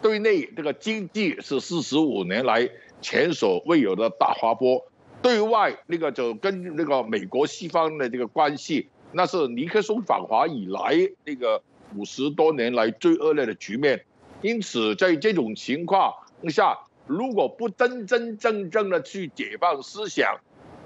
[0.00, 2.68] 对内这个经济是四十五年来
[3.00, 4.84] 前所未有的大滑坡，
[5.20, 8.88] 对外那个就跟那个美国西方的这个关系。
[9.12, 11.62] 那是尼克松访华以来那个
[11.94, 14.04] 五十多年来最恶劣的局面，
[14.40, 16.14] 因此在这种情况
[16.48, 20.38] 下，如果不真真正正的去解放思想，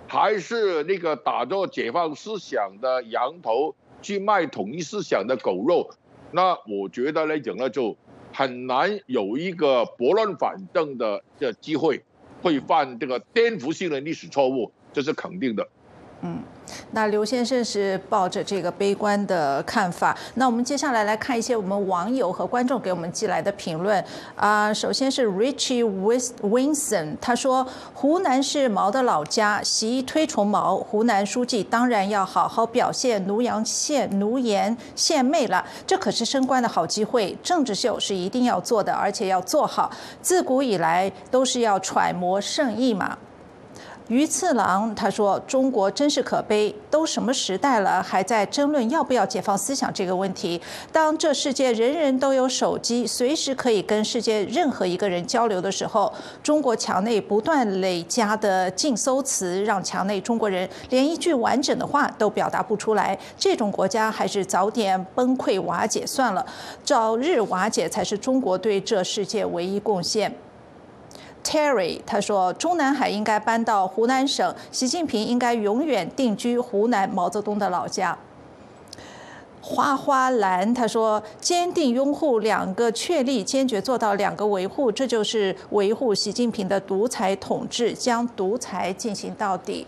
[0.08, 5.90] 还是那个打着解放思想的羊头去卖统一思想的狗肉，
[6.32, 7.96] 那我觉得来讲呢，就
[8.32, 12.02] 很难有一个拨乱反正的的机会，
[12.42, 15.68] 会犯这个颠覆性的历史错误，这是肯定的。
[16.22, 16.42] 嗯。
[16.90, 20.16] 那刘先生是抱着这个悲观的看法。
[20.34, 24.74] 那我们接下来来看一些我们网友和观众给我们寄来的评论啊。
[24.74, 25.84] 首先是 Richie
[26.42, 35.64] Winson，他说：“湖南是毛的老家，习推崇毛，湖南书记当然要好好表现，奴羊献奴颜献媚了。
[35.86, 39.88] 这可是升官的好机会，政治秀是一定要做的，而且要做好。
[40.20, 43.16] 自古以来都是要揣摩圣意嘛。”
[44.08, 50.60] 鱼次郎他说：“中国真是可悲，都什么时代了，还在争论要不要解放思想这个问题。
[50.92, 63.18] 当这世界人人都有手机，随时可以跟世界任何一个人交流的时候，中国墙内不断累加的禁搜词，让墙内中国人连一句完整的话都表达不出来。
[63.36, 66.46] 这种国家还是早点崩溃瓦解算了，
[66.84, 70.32] 早日瓦解才是中国对这世界唯一贡献。”
[71.46, 78.18] Terry 他说：“中南海应该搬到湖南省，习近平应该永远定居湖南毛泽东的老家。”
[79.62, 89.86] 花花蓝他说：“坚定拥护两个确立，坚决做到两个维护，这就是维护习近平的独裁统治，将独裁进行到底。”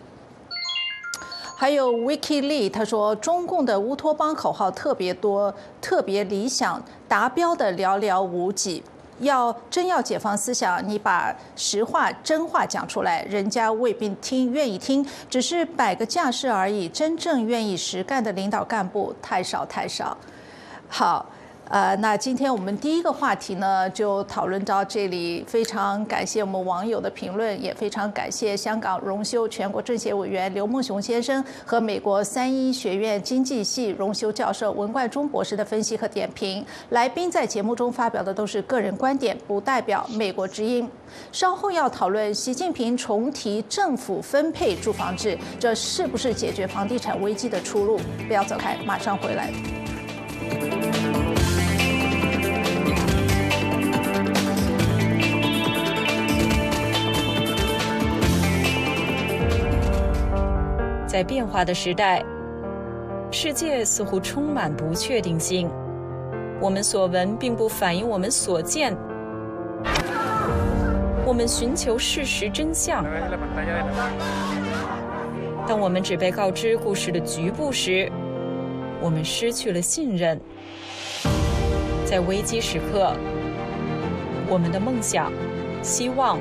[1.57, 8.85] 还有 Vicky Lee 他说：“中共的乌托邦口号特别多，特别理想，达标的寥寥无几。”
[9.21, 16.89] 要真要解放思想，你把实话真话讲出来，人家未必听愿意听，只是摆个架势而已。
[16.89, 20.17] 真正愿意实干的领导干部太少太少。
[20.89, 21.27] 好。
[21.71, 25.45] 呃，那今天我们第一个话题呢，就讨论到这里。
[25.47, 36.65] 非常感谢我们网友的评论，也非常感谢香港荣休全国政协委员刘梦熊先生和美国三一学院经济系荣休教授文冠中博士的分析和点评。
[36.89, 40.89] 来宾在节目中发表的都是个人观点，不代表美国之音。
[41.31, 48.01] 稍后要讨论习近平重提政府分配住房制，这是不是解决房地产危机的出路？
[48.27, 49.53] 不要走开，马上回来。
[61.19, 62.25] 在变化的时代，
[63.33, 65.69] 世界似乎充满不确定性。
[66.61, 68.97] 我们所闻并不反映我们所见。
[71.27, 73.05] 我们寻求事实真相。
[75.67, 78.09] 当我们只被告知故事的局部时，
[79.01, 80.41] 我们失去了信任。
[82.05, 83.13] 在危机时刻，
[84.49, 85.33] 我们的梦想、
[85.83, 86.39] 希望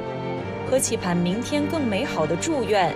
[0.70, 2.96] 和期盼明天更美好的祝愿。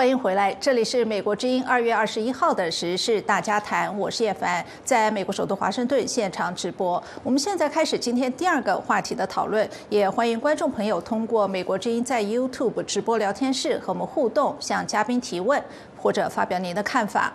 [0.00, 7.00] 欢迎回来，这里是美国之音二月二十一号的时事大家谈，我是叶凡，在美国首都华盛顿现场直播。
[7.22, 15.62] 我们现在开始今天第二个话题的讨论，也欢迎观众朋友通过美国之音在 YouTube 直播聊天室和我们互动，向嘉宾提问
[15.98, 17.34] 或者发表您的看法。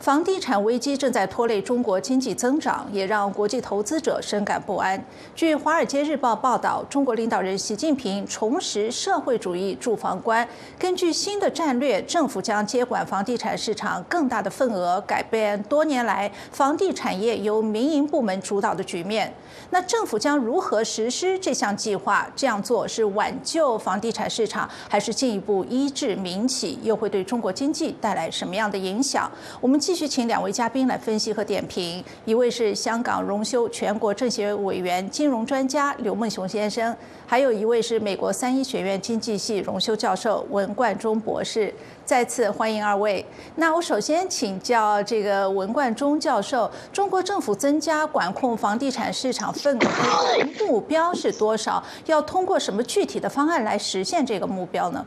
[0.00, 4.98] 房地产危机正在拖累中国经济增长，也让国际投资者深感不安。
[5.34, 10.48] 据《华尔街日报》报道，中国领导人习近平重拾社会主义住房观。
[10.78, 19.30] 根据新的战略，政府将接管房地产市场更大的份额，改变多年来房地产业由民营部门主导的局面。
[19.68, 22.26] 那政府将如何实施这项计划？
[22.34, 26.78] 这样做是挽救房地产市场，还是进一步医治民企？
[26.82, 29.30] 又会对中国经济带来什么样的影响？
[29.60, 29.78] 我们。
[29.90, 32.02] 继续请两位嘉宾来分析和点评。
[32.24, 41.74] 一位是香港荣休全国政协委员、金融专家刘梦雄先生，还有一位是美国三一学院经济系荣休教授文冠中博士。
[42.04, 43.26] 再次欢迎二位。
[43.56, 51.82] 那我首先请教这个文冠中教授：中国政府增加管控房地产市场份额目标是多少？
[52.06, 55.04] 要通过什么具体的方案来实现这个目标呢？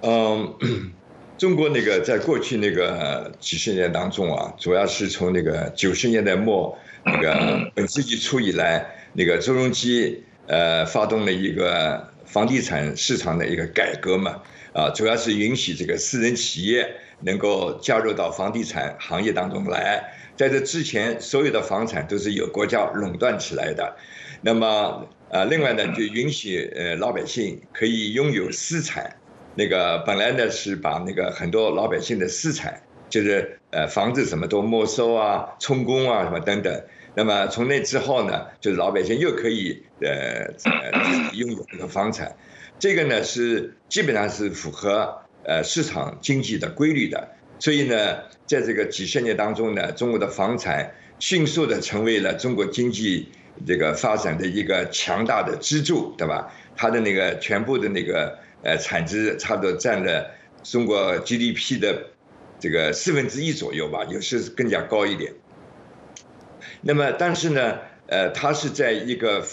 [0.00, 0.94] 嗯。
[1.38, 23.96] 中国那个在过去那个几十年当中啊，主要是从那个九十年代末那个 本世纪初以来，那个周荣基呃发动了一个房地产市场的一个改革嘛，啊，主要是允许这个私人企业能够加入到房地产行业当中来，在这之前，所有的房产都是由国家垄断起来的，
[24.42, 29.17] 那么呃，另外呢，就允许呃老百姓可以拥有私产。
[29.58, 32.80] 那个本来呢是把那个很多老百姓的私产，
[33.10, 36.80] 就是呃房子什么都没收啊、充公啊什么等等。
[37.16, 42.36] 那么从那之后呢，就是老百姓又可以呃呃拥有这个房产，
[42.78, 47.28] 这个呢是基本上是符合呃市场经济的规律的。
[47.58, 53.26] 所以呢，在这个几十年当中呢，中国的房产迅速的成为了中国经济
[53.66, 56.48] 这个发展的一个强大的支柱，对吧？
[56.76, 58.38] 它的那个全部的那个。
[58.62, 60.30] 呃，产值差不多占了
[60.62, 62.10] 中国 GDP 的
[62.58, 65.32] 这个四分之一左右吧，有时更加高一点。
[66.80, 69.44] 那么，但是呢，呃，它是在一个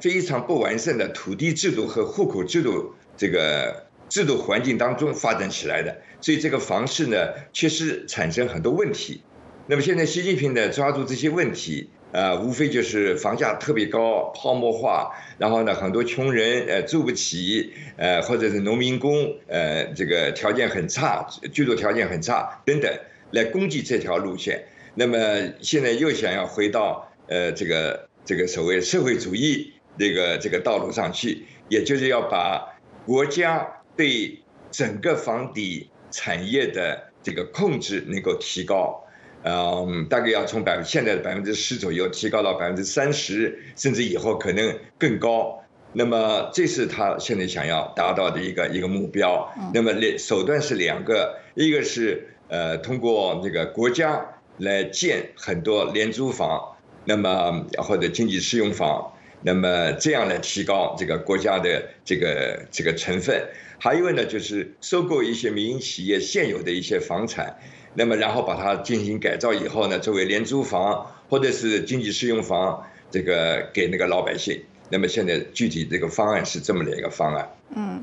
[0.00, 7.16] 非常不完善的土地制度和户口制度这个制度环境当中发展起来的，所以这个房市呢，
[7.52, 9.22] 确实产生很多问题。
[9.66, 11.90] 那么现在习近平呢，抓住这些问题。
[12.14, 22.88] 呃，无非就是房价特别高、泡沫化，然后呢，很多穷人呃住不起，呃，或者是农民工呃这个条件很差，居住条件很差等等，
[23.32, 24.64] 来攻击这条路线。
[24.94, 25.16] 那么
[25.60, 34.38] 现在又想要回到呃这个这个所谓社会主义这个这个道路上去，也就是要把国家对
[34.70, 39.03] 整个房地产业的这个控制能够提高。
[39.46, 45.62] 嗯，大概要从百分现在的百分之十左右提高到百分之三十，甚至以后可能更高。
[45.92, 49.52] 那么这是他现在想要达到的一个一个目标。
[49.74, 54.26] 那么两手段是两个，一个是呃通过那个国家
[54.56, 63.46] 来建很多廉租房，那么或者经济适用房，那么这样来提高这个国家的这个这个成分。
[63.78, 67.58] 还有呢，就是收购一些民营企业现有的一些房产。
[67.96, 74.60] 那么，然后把它进行改造以后呢，作为廉租房或者是经济适用房，这个给那个老百姓。
[74.90, 77.48] 那么现在具体这个方案是这么的一个方案。
[77.76, 78.02] 嗯，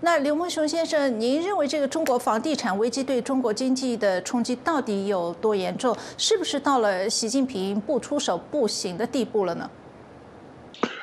[0.00, 5.96] 那刘梦雄先生，您认为这个中国房地产危机对中国经济的冲击到底有多严重？
[6.16, 9.70] 是不是到了习近平不出手不行的地步了呢？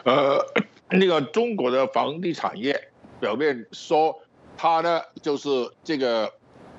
[0.03, 0.45] 呃，
[0.89, 4.15] 那个中国的房地产业表面说
[4.57, 6.29] 它呢就是这个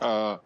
[0.01, 0.39] 呃。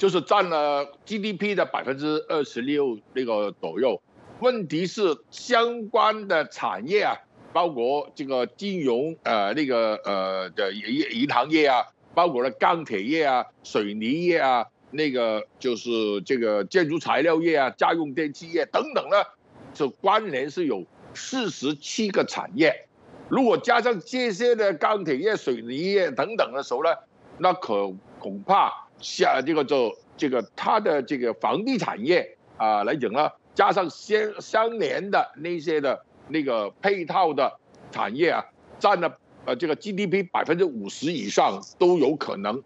[0.00, 4.00] 就是占了 GDP 的百分之二十六那个左右，
[4.40, 7.14] 问题是相关的产业啊，
[7.52, 11.84] 包括这个金融呃那个呃的银银行业啊，
[12.14, 15.90] 包括了钢铁业啊、水泥业啊，那个就是
[16.24, 19.16] 这个建筑材料业啊、家用电器业等等呢，
[19.74, 22.86] 就关联是有四十七个产业，
[23.28, 26.88] 如果加上这些的钢铁业、水泥业等等的时候呢，
[27.36, 28.86] 那可恐怕。
[29.00, 37.52] 下这个就这个它的这个房地产业啊来讲呢，加上相相连的那些的那个配套的
[37.90, 38.44] 产业啊，
[38.78, 42.62] 占了呃这个 GDP 百分之五十以上都有可能。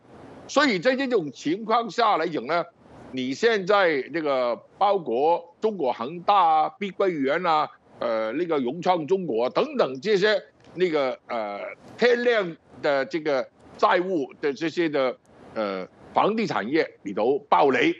[0.46, 2.64] 所以在这种情况下来讲呢，
[3.12, 7.68] 你现在这个包括中国恒大啊、碧桂园啊、
[7.98, 10.42] 呃那个融创中国等等这些
[10.74, 11.60] 那个呃
[11.96, 15.16] 天量的这个债务的这些的
[15.54, 17.94] 呃房地产业里头暴雷，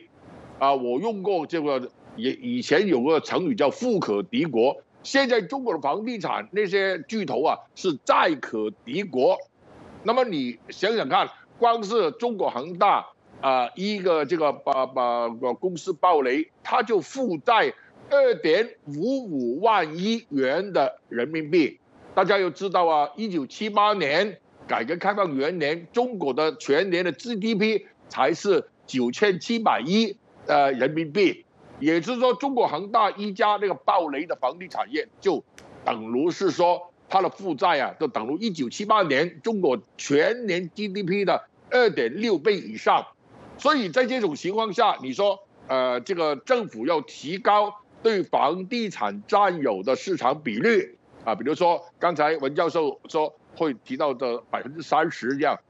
[0.58, 9.36] 啊，我用过这个以以前有个成语叫富可敌国，现在中国的房地产那些巨头啊是债可敌国，
[10.04, 11.28] 那么你想想看。
[11.56, 13.06] 光是中国恒大
[13.40, 17.72] 啊，一个这个把把公司暴雷，他就负债
[18.10, 21.78] 二点五五万亿元的人民币。
[22.12, 24.36] 大家要知道啊，一九七八年
[24.66, 27.82] 改革开放元年，中国的全年的 GDP
[28.14, 31.44] 才是九千七百亿呃人民币，
[31.80, 35.42] 也就是说，中国恒大一家那个暴雷的房地产业，就
[35.84, 36.92] 等于是说。
[37.06, 43.06] 它的负债啊，就等于一九七八年中国全年 GDP 的二点六倍以上，
[43.58, 45.38] 所以在这种情况下，你说，
[45.68, 55.60] 呃，这个政府要提高对房地产占有的市场比率啊，比如说刚才文教授说会提到的百分之三十这样，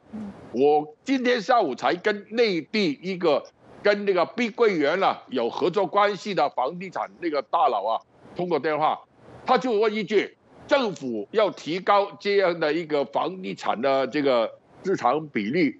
[0.54, 3.44] 我今天下午才跟内地一个
[3.82, 8.00] 跟那个碧桂园啊有合作关系的房地产那个大佬啊
[8.36, 9.00] 通过电话，
[9.44, 10.36] 他就问一句。
[10.66, 14.50] 政府要提高这样的一个房地产的这个
[14.82, 15.78] 市场比率，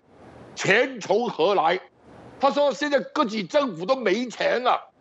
[0.55, 1.81] 钱从何来？
[2.39, 4.93] 他说现在各级政府都没钱了，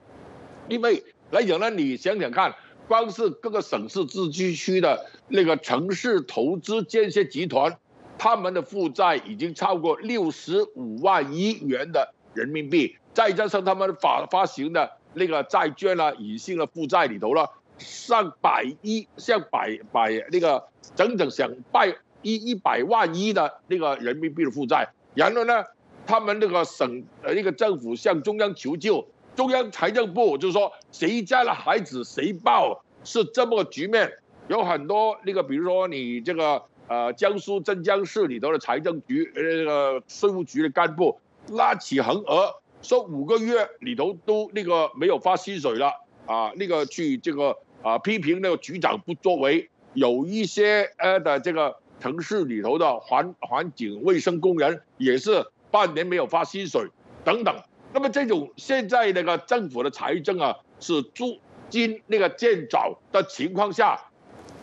[0.69, 2.55] 因为来讲呢，你想想看，
[2.87, 7.77] 光是各个省市自治区的那个城市投资建设集团，
[8.23, 17.51] 他们的负债已经超过六十五万亿元的人民币，再加上他们发发行的那个债券啊，隐性的负债里头了。
[17.79, 20.63] 上百亿，上百百那个
[20.95, 25.61] 整整上百一一百万亿的那个人民币的负债，然后呢，
[26.05, 29.05] 他们那个省呃那个政府向中央求救，
[29.35, 34.13] 中央财政部就说谁家的孩子谁报，是这么个局面。
[34.47, 36.61] 有很多那个，比如说你这个
[36.93, 41.19] 呃江苏镇江市里头的财政局那个税务局的干部
[41.49, 45.91] 拉起横额，说五个月里头都那个没有发薪水了。
[46.27, 56.87] 啊，那个去这个啊批评那个局长不作为，有一些呃的这个城市里头的环环境卫生工人也是半年没有发薪水
[57.25, 57.55] 等等。
[57.91, 61.39] 那么这种现在那个政府的财政啊是租
[61.69, 63.99] 金那个见早的情况下，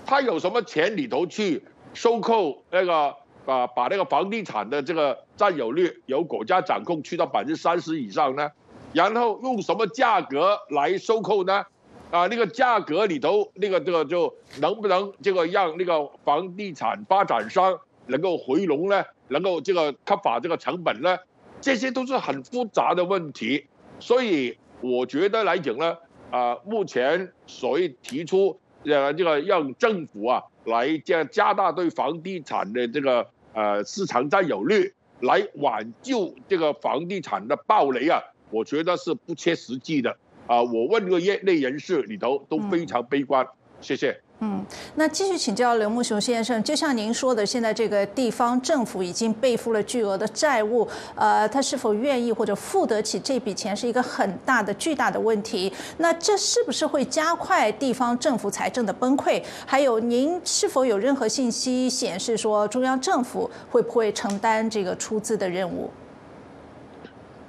[0.06, 1.62] 他有什么钱里头去
[1.94, 3.14] 收购那个
[3.46, 8.50] 啊把那个房地产的这个占有率由国家掌控去到百分之三十以上呢？
[8.92, 11.64] 然后用什么价格来收购呢？
[12.10, 19.04] 啊，那个价格里头，那个这个就能不能这个让那个房地产发展商能够回笼呢？
[19.28, 21.16] 能够这个克法这个成本呢？
[21.60, 23.66] 这些都是很复杂的问题。
[24.00, 25.96] 所以我觉得来讲呢，
[26.32, 38.22] 啊，目前所谓提出呃这个让政府啊来加加大对房地产的这个呃市场占有率，来挽救这个房地产的暴雷啊。
[38.50, 40.16] 我觉得是不切实际的
[40.48, 40.60] 啊！
[40.60, 43.46] 我问个业内人士里头都非常悲观。
[43.80, 44.20] 谢谢。
[44.42, 44.64] 嗯，
[44.94, 55.70] 那继续请教刘木雄先生，就像您说的，现在这个地方政府已经背负了巨额的债务，呃，他是否愿意或者付得起这笔钱，是一个很大的、巨大的问题。
[55.98, 59.42] 那这是不是会加快地方政府财政的崩溃？
[59.66, 65.90] 还有，您是否有任何信息显示说，中央政府会不会承担这个出资的任务？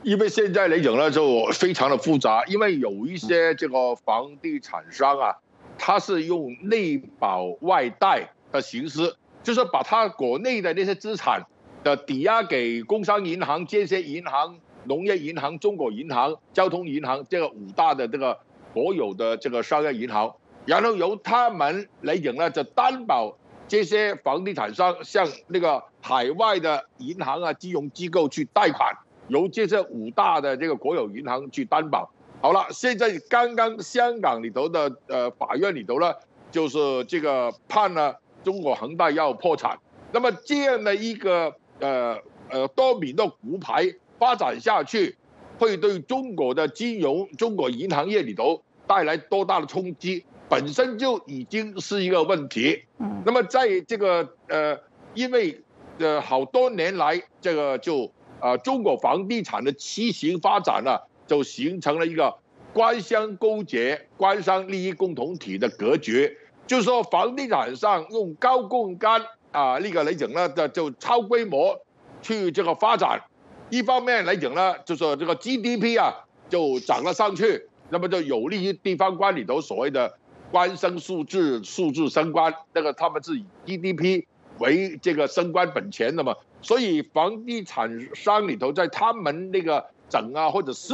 [0.04, 5.38] 因为现在来讲呢，就非常的复杂，因为有一些这个房地产商啊，
[5.84, 11.44] 他是用内保外贷的形式，就是把他国内的那些资产
[11.84, 18.38] 的抵押给工商银行、建设银行、农业银行、中国银行、交通银行这个五大的这个
[18.76, 20.36] 国有的这个商业银行，
[20.68, 23.36] 然后由他们来讲呢，就担保
[23.68, 28.96] 这些房地产商向那个海外的银行啊、金融机构去贷款。
[29.30, 32.12] 由这些五大的这个国有银行去担保，
[32.42, 36.12] 好了，现在刚刚香港里头的呃法院里头呢，
[36.50, 39.78] 就是这个判了中国恒大要破产，
[40.12, 42.18] 那么这样的一个呃
[42.50, 45.16] 呃多米诺骨牌发展下去，
[45.60, 52.86] 会对中国的金融、中国银行业里头带来多大的冲击，本身就已经是一个问题。
[52.98, 54.76] 嗯，那么在这个呃，
[55.14, 55.62] 因为
[56.00, 58.12] 呃好多年来这个就。
[58.42, 60.98] 啊中国房地产的畸形发展呢，
[61.32, 62.36] 就形成了一个
[62.74, 66.38] 官商勾结、官商利益共同体的格局。
[66.68, 69.22] 就是说，房地产上用高杠杆
[69.54, 71.80] 啊，那个来讲呢，的就超规模
[72.22, 73.22] 去这个发展。
[73.70, 76.12] 一方面来讲呢，就说这个 GDP 啊
[76.50, 80.18] 就涨了上去，那么就有利于地方官里头所谓的
[80.52, 84.26] 官升数字、数字升官，那个他们是以 GDP
[84.58, 90.94] 为这个升官本钱的嘛，所以房地产商里头在他们那个省啊或者市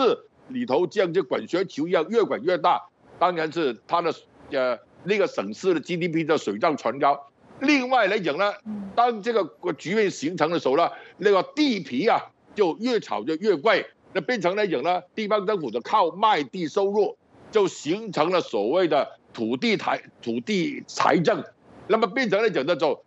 [0.49, 2.87] 里头，这样就滚雪球一样越滚越大，
[3.17, 4.13] 当然是他的
[4.51, 7.27] 呃那个省市的 GDP 的水涨船高。
[7.59, 8.53] 另外来讲呢，
[8.95, 12.21] 当这个局面形成的时候呢，那个地皮啊。
[12.57, 17.15] 就越炒就越贵，那变成来讲呢，地方政府的靠卖地收入，
[17.51, 21.43] 就形成了所谓的土地财土地财政，
[21.85, 22.99] 那么变成来讲呢，就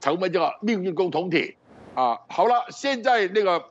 [0.00, 1.56] 成为这个命运共同体
[1.96, 2.16] 啊。
[2.28, 3.64] 好了，现在那个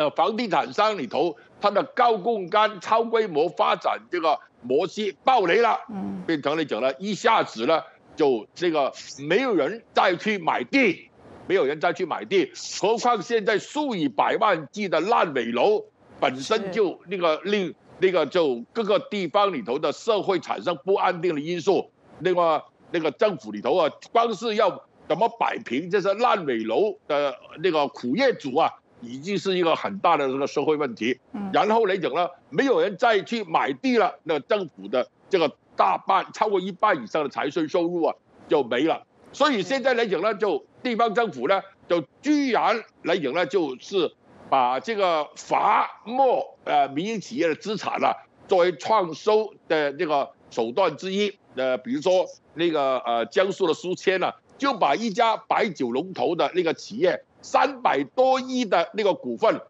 [0.00, 7.82] 呃房地产商里头，它的高杠杆、超规模发展这个模式爆雷了，嗯，变成来讲呢，一下子呢
[8.16, 11.06] 就这个没有人再去买地。
[11.46, 15.84] 没有人再去买地，何况现在数以百万计的烂尾楼，
[16.20, 21.90] 本身就那个令那个就各个地方里头的社会产生不安定的因素。
[22.20, 28.70] 那个那个政府里头啊，光是要怎么摆平这些烂尾楼的那个苦业主啊，
[29.00, 31.18] 已经是一个很大的这个社会问题。
[31.52, 38.14] 然后来讲呢，没有人再去买地了，那政府的这个大半超过一半以上的财税收入啊
[38.48, 39.06] 就没了。
[39.32, 44.12] 所以现在来讲呢，就地方政府呢，就居然来讲呢，就是
[44.48, 48.12] 把这个罚没呃民营企业的资产啊，
[48.48, 51.32] 作为创收的这个手段之一。
[51.56, 59.60] 呃，比如说那个呃江苏的书签呢，就把一家白酒龙头的那个企业三百多亿的那个股份，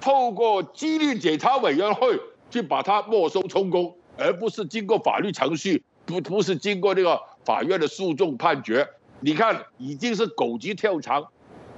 [0.00, 2.18] 透过纪律检查委员会
[2.50, 8.88] 去把它没收充公，而不是经过法律程序，不不是经过这个法院的诉讼判决。
[9.20, 11.26] 你看，已经是狗急跳墙，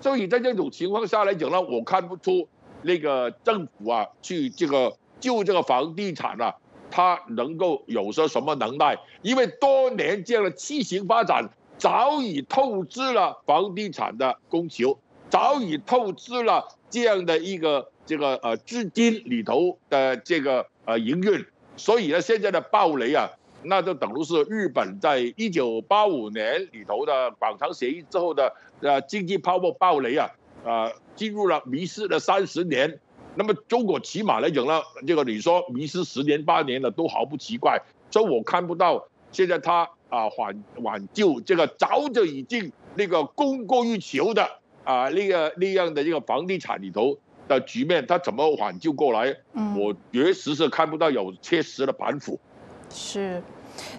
[0.00, 2.46] 所以在这种情况下来讲呢，我看不出
[2.82, 6.54] 那个政府啊，去这个救这个房地产啊，
[6.90, 8.98] 它能够有些什么能耐？
[9.22, 14.98] 因为多年这样的畸形发展，早已透支了房地产的供求，
[15.30, 23.30] 早已透支了这样的一个这个呃资金里头的这个呃营运，所以呢，现在的暴雷啊。
[23.62, 30.30] 那就等于是日本在一九八五年里头的广场协议之后的呃经济泡沫暴雷啊，
[30.64, 32.98] 啊进入了迷失了三十年。
[33.34, 37.78] 那么中国起码来讲呢，这个你说迷失十年八年的都毫不奇怪。
[38.10, 44.48] 所以我看不到现在他啊挽挽救这个早就已经那个供过于求的
[44.84, 47.18] 啊那个那样的一个房地产里头
[47.48, 49.36] 的局面，他怎么挽救过来？
[49.76, 52.38] 我确实是看不到有切实的板斧。
[52.88, 53.42] 是，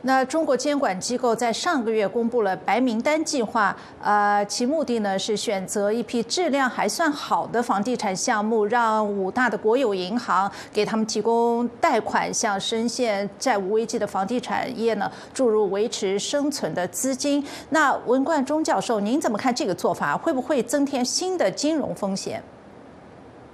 [0.03, 17.45] 那中国监管机构在上个月公布了白名单计划，呃，其目的呢是选择一批质量还算好的房地产项目，让五大的国有银行给他们提供贷款，向深陷债务危机的房地产业呢注入维持生存的资金。
[17.69, 20.17] 那文冠中教授，您怎么看这个做法？
[20.17, 22.41] 会不会增添新的金融风险？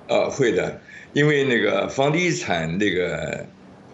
[0.08, 0.80] 呃，会的，
[1.14, 3.46] 因为那个房地产那个。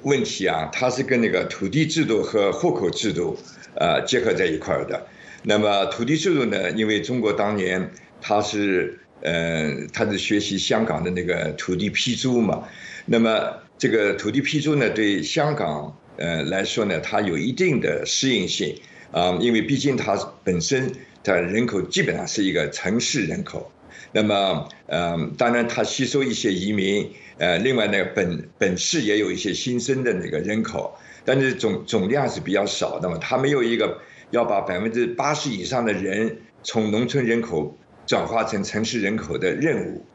[0.03, 3.37] 问题啊，它是跟那个土地制度和户口制度，
[3.75, 5.05] 呃，结合在一块儿的。
[5.43, 7.91] 那么土地制度呢，因为中国当年
[8.21, 12.63] 它是，呃，它是学习香港的那个土地批租嘛。
[13.05, 18.73] 那么这个土地批租呢，对香港呃来说呢，它有一定的适应性
[19.11, 20.89] 啊，因为毕竟它本身
[21.23, 23.69] 它人口基本上是一个城市人口。
[24.13, 27.11] 那么，嗯，当然它吸收一些移民。
[27.39, 30.95] 呃，另外呢，本本市也有一些新生的那个人口，
[31.25, 33.17] 但是总总量是比较少的嘛。
[33.19, 33.99] 它没有一个
[34.29, 40.05] 要把百分之八十以上的人从农村人口转化成城市人口的任务。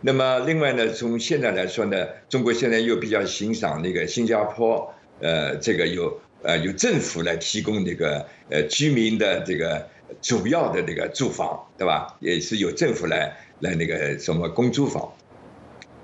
[0.00, 9.84] 那么，另外呢，从现在来说呢，中国现在又比较欣赏那个新加坡，呃，这个有呃有政府来提供那个呃居民的这个
[10.22, 12.16] 主要的那个住房，对吧？
[12.20, 15.12] 也是由政府来来那个什么公租房。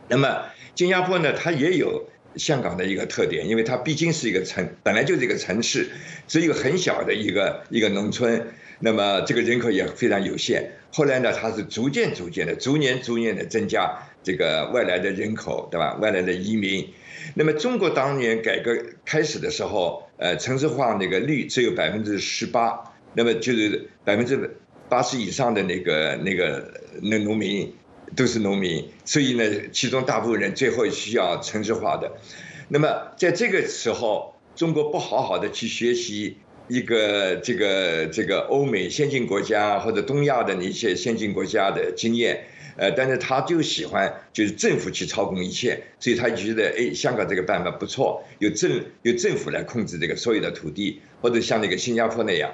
[0.08, 0.42] 那么。
[0.76, 5.88] 新加坡呢，它也有香港的一个特点，因为它毕竟是一个城，本来就是一个城市，
[6.26, 8.44] 是一个很小的一个一个农村，
[8.80, 10.72] 那么这个人口也非常有限。
[10.92, 15.94] 后来呢，它是逐渐逐渐的、逐年逐年的增加这个外来的人口，对吧？
[16.02, 16.92] 外来的移民。
[17.34, 24.56] 那么中国当年改革开始的时候，呃，城市化那个率只有百分之十八，那么就是百分之
[24.88, 27.72] 八十以上的那个那个那农民。
[28.14, 32.12] 都是农民，所以呢，其中大部分人最后需要城市化的。
[32.68, 36.36] 那么在这个时候，中国不好好的去学习
[36.68, 42.44] 一个这个这个欧美先进国家或者东亚的那些先进国家的经验，
[42.76, 52.52] 呃，但是他就喜欢就是政府去操控一切，所以他觉得哎，香港这个办法不错，由政由政府来控制这个所有的土地，或者像那个新加坡那样。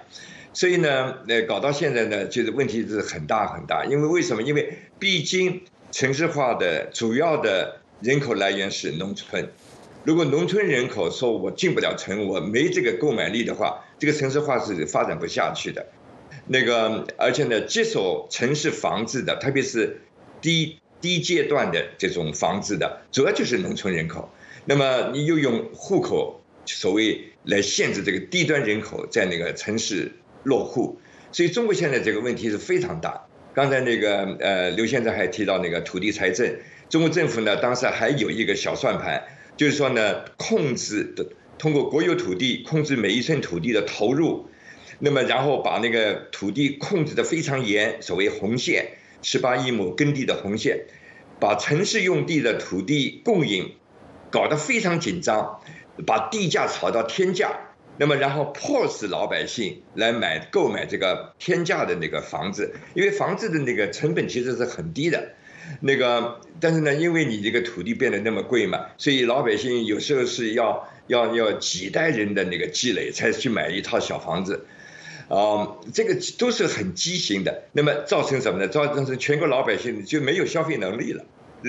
[0.52, 4.42] 所以呢，呃，搞到现在呢，就是问题是很大很大，因为为什么？
[4.42, 9.48] 因为毕竟城市化的主要的人口来源是农村，
[10.02, 15.86] 如果农村人口说我进不了城，我没这个购买力的话，这个城市化是发展不下去的。
[16.48, 20.00] 那个，而且呢，接手城市房子的，特别是
[20.40, 24.28] 低低阶段的这种房子的，主要就是农村人口。
[24.64, 30.10] 那么你又用户口所谓来限制这个低端人口在那个城市。
[30.42, 30.98] 落户，
[31.32, 33.26] 所以中国现在这个问题是非常大。
[33.52, 36.56] 刚才那个呃刘先生还提到那个土地财政，
[36.88, 39.22] 中国政府呢当时还有一个小算盘，
[39.56, 41.26] 就是说呢控制的
[41.58, 44.48] 通过国有土地控制每一寸土地的投入，
[45.00, 50.86] 那么然后把那个土地控制的非常严，所谓红线十八亿亩耕地的红线，
[51.40, 53.74] 把城市用地的土地供应
[54.30, 55.60] 搞得非常紧张，
[56.06, 57.58] 把地价炒到天价。
[57.98, 65.32] 那么，然后迫使老百姓来买购买这个天价的那个房子，因为房子的那个成本其实是很低的，
[65.80, 74.64] 那个，但是呢，因为你这个土地变得那么贵嘛，所以老百姓有时候是要要要几代人的那个积累才去买一套小房子，
[75.28, 77.64] 啊，这个都是很畸形的。
[77.72, 78.68] 那么造成什么呢？
[78.68, 81.24] 造成全国老百姓就没有消费能力了，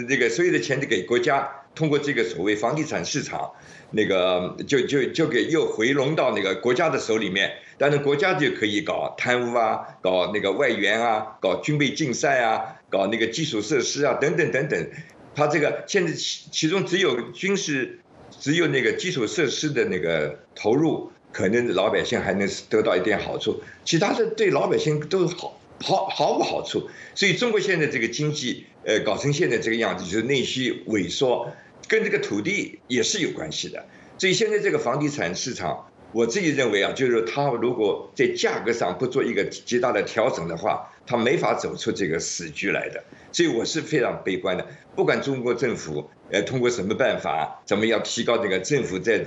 [0.08, 3.52] 这个所有的钱就给国家通过这个所谓房地产市场。
[3.94, 14.88] 那个就就就给又回笼到那个国家的手里面，但是国家就可以搞贪污啊，搞那个外援啊，搞军备竞赛啊，搞那个基础设施啊，等等等等。
[15.36, 18.00] 他这个现在其其中只有军事，
[18.40, 26.90] 只有那个基础设施的那个投入，可能老百姓还能得到一点好处，其他的对老百姓都好毫毫无好处。
[27.16, 31.52] 所以中国现在这个经济，呃，搞成现在这个样子，就是内需萎缩。
[31.88, 33.86] 跟这个土地也是有关系的，
[34.18, 43.04] 所以现在这个房地产市场，我自己认为啊，就是它如果在价格上不做一个极大的调整的话，它没法走出这个死局来的。
[43.34, 44.66] 所以我是非常悲观的。
[44.96, 49.18] 不管中国政府呃通过什么办法，怎么样提高这个政府在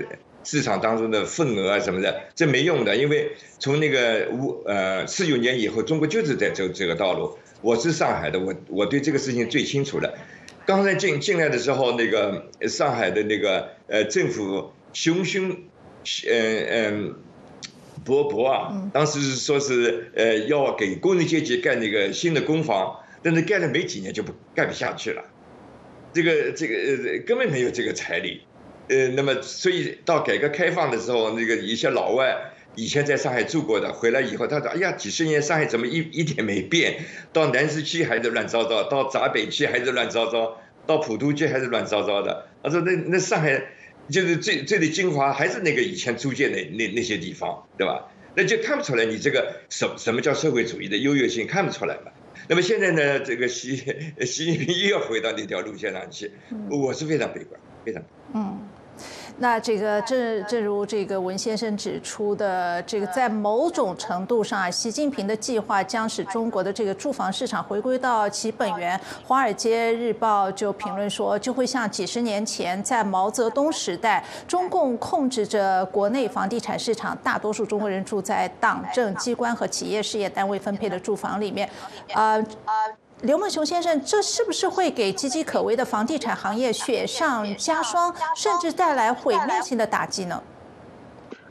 [0.45, 2.95] 市场当中的份额啊什么的，这没用的。
[2.95, 7.37] 因为从那个五呃四九年以后，中国就是在走这个道路。
[7.63, 10.15] 我是上海的，我我对这个事情最清楚的。
[10.67, 15.51] 刚才进进来的时候，那个上海的那个呃政府熊熊，
[16.29, 17.15] 嗯嗯，
[18.05, 25.23] 勃勃啊，当时是说是呃要给工人阶级盖那个新的公房，但是盖了没几年就不盖不下去了，
[26.13, 28.43] 这个这个呃根本没有这个财力，
[28.89, 32.51] 呃那么所以到改革开放的时候，那个一些老外。
[32.77, 37.05] 以前在上海住过的，回来以后他说：“哎呀，几十年上海怎么一一点没变？
[37.33, 43.63] 到南市区还是乱糟糟，到闸北区还是乱糟糟，到普陀区还是乱糟糟的。”他说：“那那上海
[44.11, 48.11] 就是最最的精华，还是那个以前租界那那那些地方，对吧？
[48.35, 52.11] 那就看不出来你这个什什么叫社会主义的优越性，看不出来嘛。
[52.49, 53.77] 那么现在呢，这个习
[54.23, 56.33] 习近平又要回到那条路线上去，
[56.69, 58.03] 我是非常悲观，非常
[58.35, 58.69] 嗯。”
[59.39, 68.97] 那这个正正如这个文先生指出的，这个在某种程度上啊，习近平的计划将使中国的这个住房市场回归到其本源。
[69.27, 81.69] 《华尔街日报》就评论说，就会像几十年前在毛泽东时代，中共控制着国内房地产市场，大多数中国人住在党政机关和企业事业单位分配的住房里面，
[82.13, 82.73] 啊啊。
[83.25, 90.43] 刘梦雄先生，这是不是会给岌岌可危的房地产行业雪上加霜，甚至带来毁灭性的打击呢？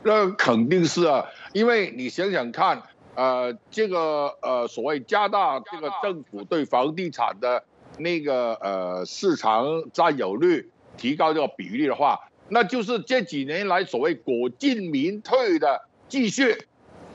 [0.04, 2.80] 那肯定是啊，因为你想想看，
[3.16, 7.64] 呃，这个呃所谓加大这个政府对房地产的
[7.98, 12.20] 那个呃市场占有率，提高这个比例的话，
[12.50, 16.68] 那就是这几年来所谓国进民退的继续。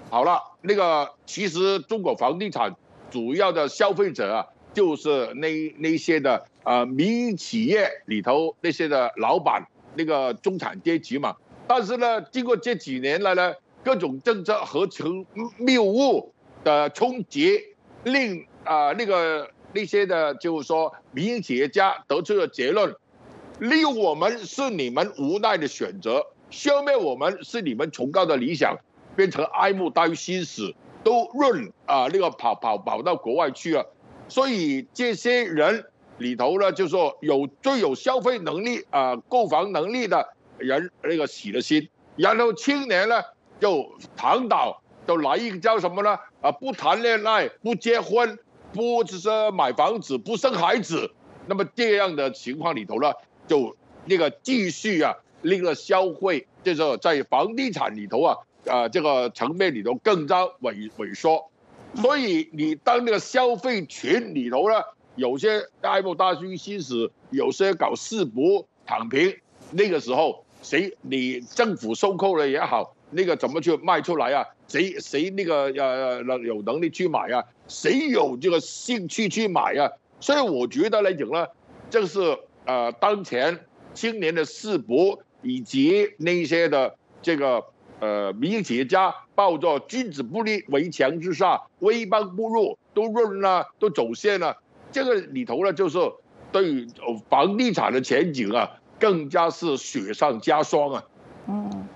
[0.10, 2.76] 好了，那个其实中国房地产。
[3.10, 11.36] 主要的消费者啊，就是那那些的呃民营企业里头那些的老板，那个中产阶级嘛。
[11.68, 13.53] 但是呢，经过这几年来呢，
[13.84, 15.26] 各种政策合成
[15.57, 16.34] 谬误
[16.64, 17.60] 的冲击，
[18.03, 22.95] 令啊那个那些的，就是说民营企业家得出的结论：
[23.60, 28.78] 利用我们是你们无奈的选择，消灭我们是你们崇高的理想，
[29.16, 30.74] 变成哀慕大于心死。
[31.04, 33.86] 都润啊，那个跑跑跑到国外去了，
[34.28, 35.86] 所以这些人
[36.18, 40.28] 里头呢，就说有最有消费能力啊、购房能力的
[40.58, 43.22] 人那个死了心，然后青年呢
[43.60, 46.18] 就躺倒，就来一个叫什么呢？
[46.41, 48.38] 啊，不谈恋爱，不结婚，
[48.74, 51.12] 不就是买房子，不生孩子。
[51.47, 53.12] 那么这样的情况里头呢，
[53.47, 53.76] 就
[54.06, 61.49] 那个继续啊，那个消费，就是在房地产里头啊，啊这个层面里头更加萎萎缩。
[61.95, 64.76] 所以你当那个消费群里头呢，
[65.16, 69.36] 有些爱慕大军心死，有些搞四不躺平，
[69.72, 74.45] 那个时候谁你政府收购了也好，那个怎么去卖出来啊？
[74.68, 77.43] 谁谁那个呃能有能力去买啊？
[77.68, 79.89] 谁有这个兴趣去买啊？
[80.20, 81.47] 所以我觉得来讲呢，
[81.89, 87.64] 这是呃当前青年的世博以及那些的这个
[88.00, 94.58] 呃民营企业家抱着君子不立围墙之下，威邦不入，都润了，都走线了。
[94.91, 96.00] 这个里头呢，就是
[96.52, 96.88] 对
[97.30, 98.70] 房地产的前景啊，
[99.00, 101.04] 更加是雪上加霜啊。
[101.47, 101.88] 嗯。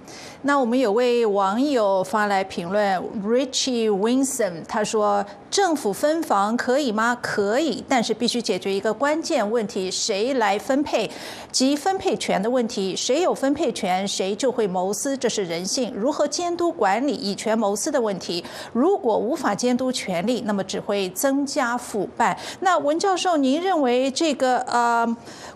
[0.45, 7.16] 那我们有位网友发来评论，Richie Winson，他说：“政府分房可以吗？
[7.22, 11.12] 可以，但是必须解决一个关键问题：谁来分配
[11.51, 12.95] 及分配权的问题。
[12.95, 15.93] 谁有分配权，谁就会谋私，这是人性。
[15.95, 18.43] 如何监督管理以权谋私的问题？
[18.74, 22.36] 如果无法监督权力，那么只会增加腐败。
[22.62, 25.08] 那文教授，您认为这个呃，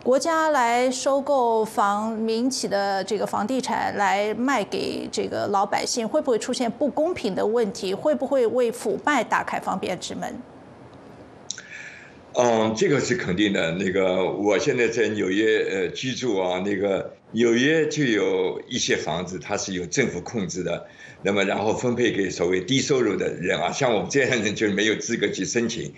[0.04, 7.94] 国家来收购房民企的这个房地产来卖给？”给这个老百姓会不会出现不公平的问题？
[7.94, 10.36] 会不会为腐败打开方便之门？
[12.34, 13.72] 嗯，这个是肯定的。
[13.74, 20.88] 那个，我现在在纽约呃居住啊，那个纽约就有一些房子，它是由政府控制的，
[21.24, 25.94] 那么然后分配给所谓低收入的人啊，像我们这样的人就没有资格去申请。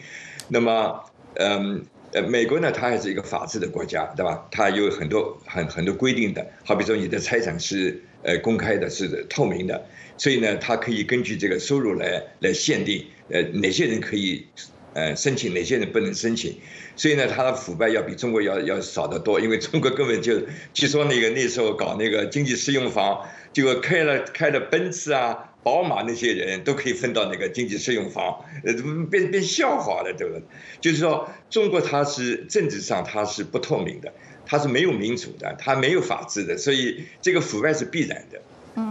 [0.50, 1.04] 那么，
[1.36, 1.86] 嗯。
[2.12, 4.48] 呃，美国呢，它还是一个法治的国家，对吧？
[4.50, 9.86] 它有很多很很多规定的，好比说你的财产是呃公开的，是透明的，
[10.18, 14.45] 所以呢，它可以根据这个收入来来限定，呃，哪些人可以
[14.93, 16.57] 呃申请，哪些人不能申请，
[16.95, 20.41] 所以呢，它的腐败要比中国要要少得多，因为中国根本就
[20.73, 25.45] 据说那个那时候搞那个经济适用房，就开了开了奔驰啊。
[25.61, 28.73] 宝马那些人都可以分到那个经济适用房，呃，
[29.11, 30.41] 变变笑话了，对不？
[30.80, 34.11] 就是说，中国它是政治上它是不透明的，
[34.45, 38.41] 它是没有民主的，它没有法治的，所以这个腐败是必然的。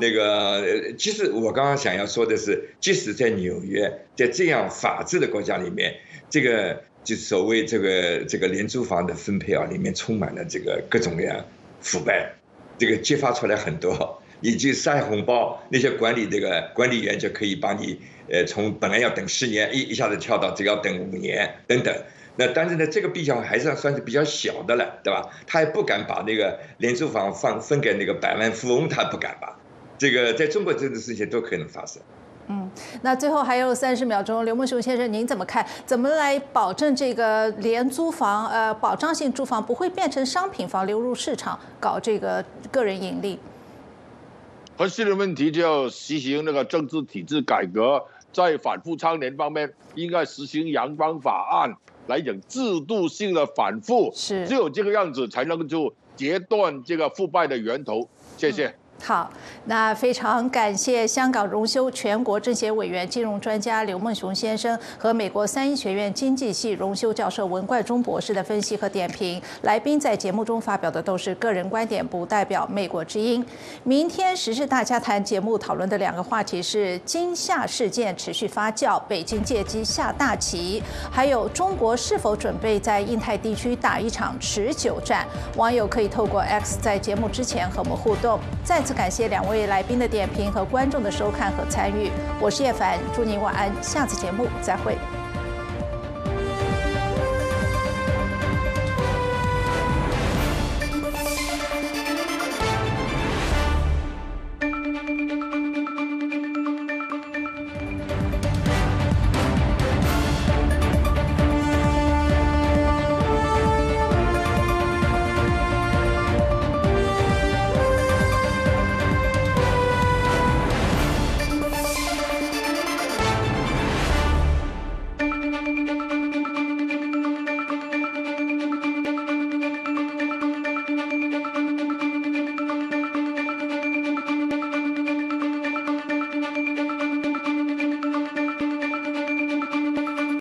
[0.01, 5.95] 那个，其实我刚刚想要说的是，即使在纽约，在这样法治的国家里面，
[6.30, 11.45] 这个就所谓这个这个廉租房的分配啊，里面充满了这个各种各样
[11.80, 12.32] 腐败，
[12.78, 14.22] 这个揭发出来很多。
[14.41, 17.99] 以及塞红包，那些管理这个管理员就可以把你，
[18.30, 21.93] 呃，从本来要等十年，一一下子跳到只要等五年等等。
[22.36, 25.28] 那但是呢，这个比较还是算是比较小的了，对吧？
[25.49, 29.59] 他也不敢把那个廉租房放分给那个百万富翁，他不敢吧？
[29.99, 32.01] 这个在中国这种事情都可能发生。
[32.51, 32.71] 嗯，
[33.03, 35.67] 那最后还有三十秒钟，刘梦雄先生，您怎么看？
[35.85, 42.43] 怎么来保证这个廉租房，呃，保障性住房不会变成商品房流入市场，搞这个
[42.73, 43.39] 个人盈利？
[44.79, 51.75] 核心的问题就要实行那个政治体制改革，在反复倡廉方面，应该实行阳光法案
[52.07, 58.09] 来讲制度性的反复，是只有这个样子才能就截断这个腐败的源头。
[58.39, 58.75] 谢谢。
[59.01, 59.31] 好，
[59.65, 69.41] 那非常感谢香港荣休全国政协委员、金融专家刘梦雄先生和美国三一学院经济系荣休教授文冠中博士的分析和点评。
[69.63, 73.43] 来宾在节目中发表的都是个人观点，不代表美国之音。
[73.85, 85.27] 明天时事大家谈节目讨论的两个话题是：金夏事件持续发酵，北京借机下大棋，还有中国是否准备在印太地区打一场持久战？
[85.57, 88.39] 网友可以透过 X 在节目之前和我们互动。
[88.65, 92.11] 再次感谢两位来宾的点评和观众的收看和参与，
[92.41, 94.97] 我是叶凡，祝您晚安，下次节目再会。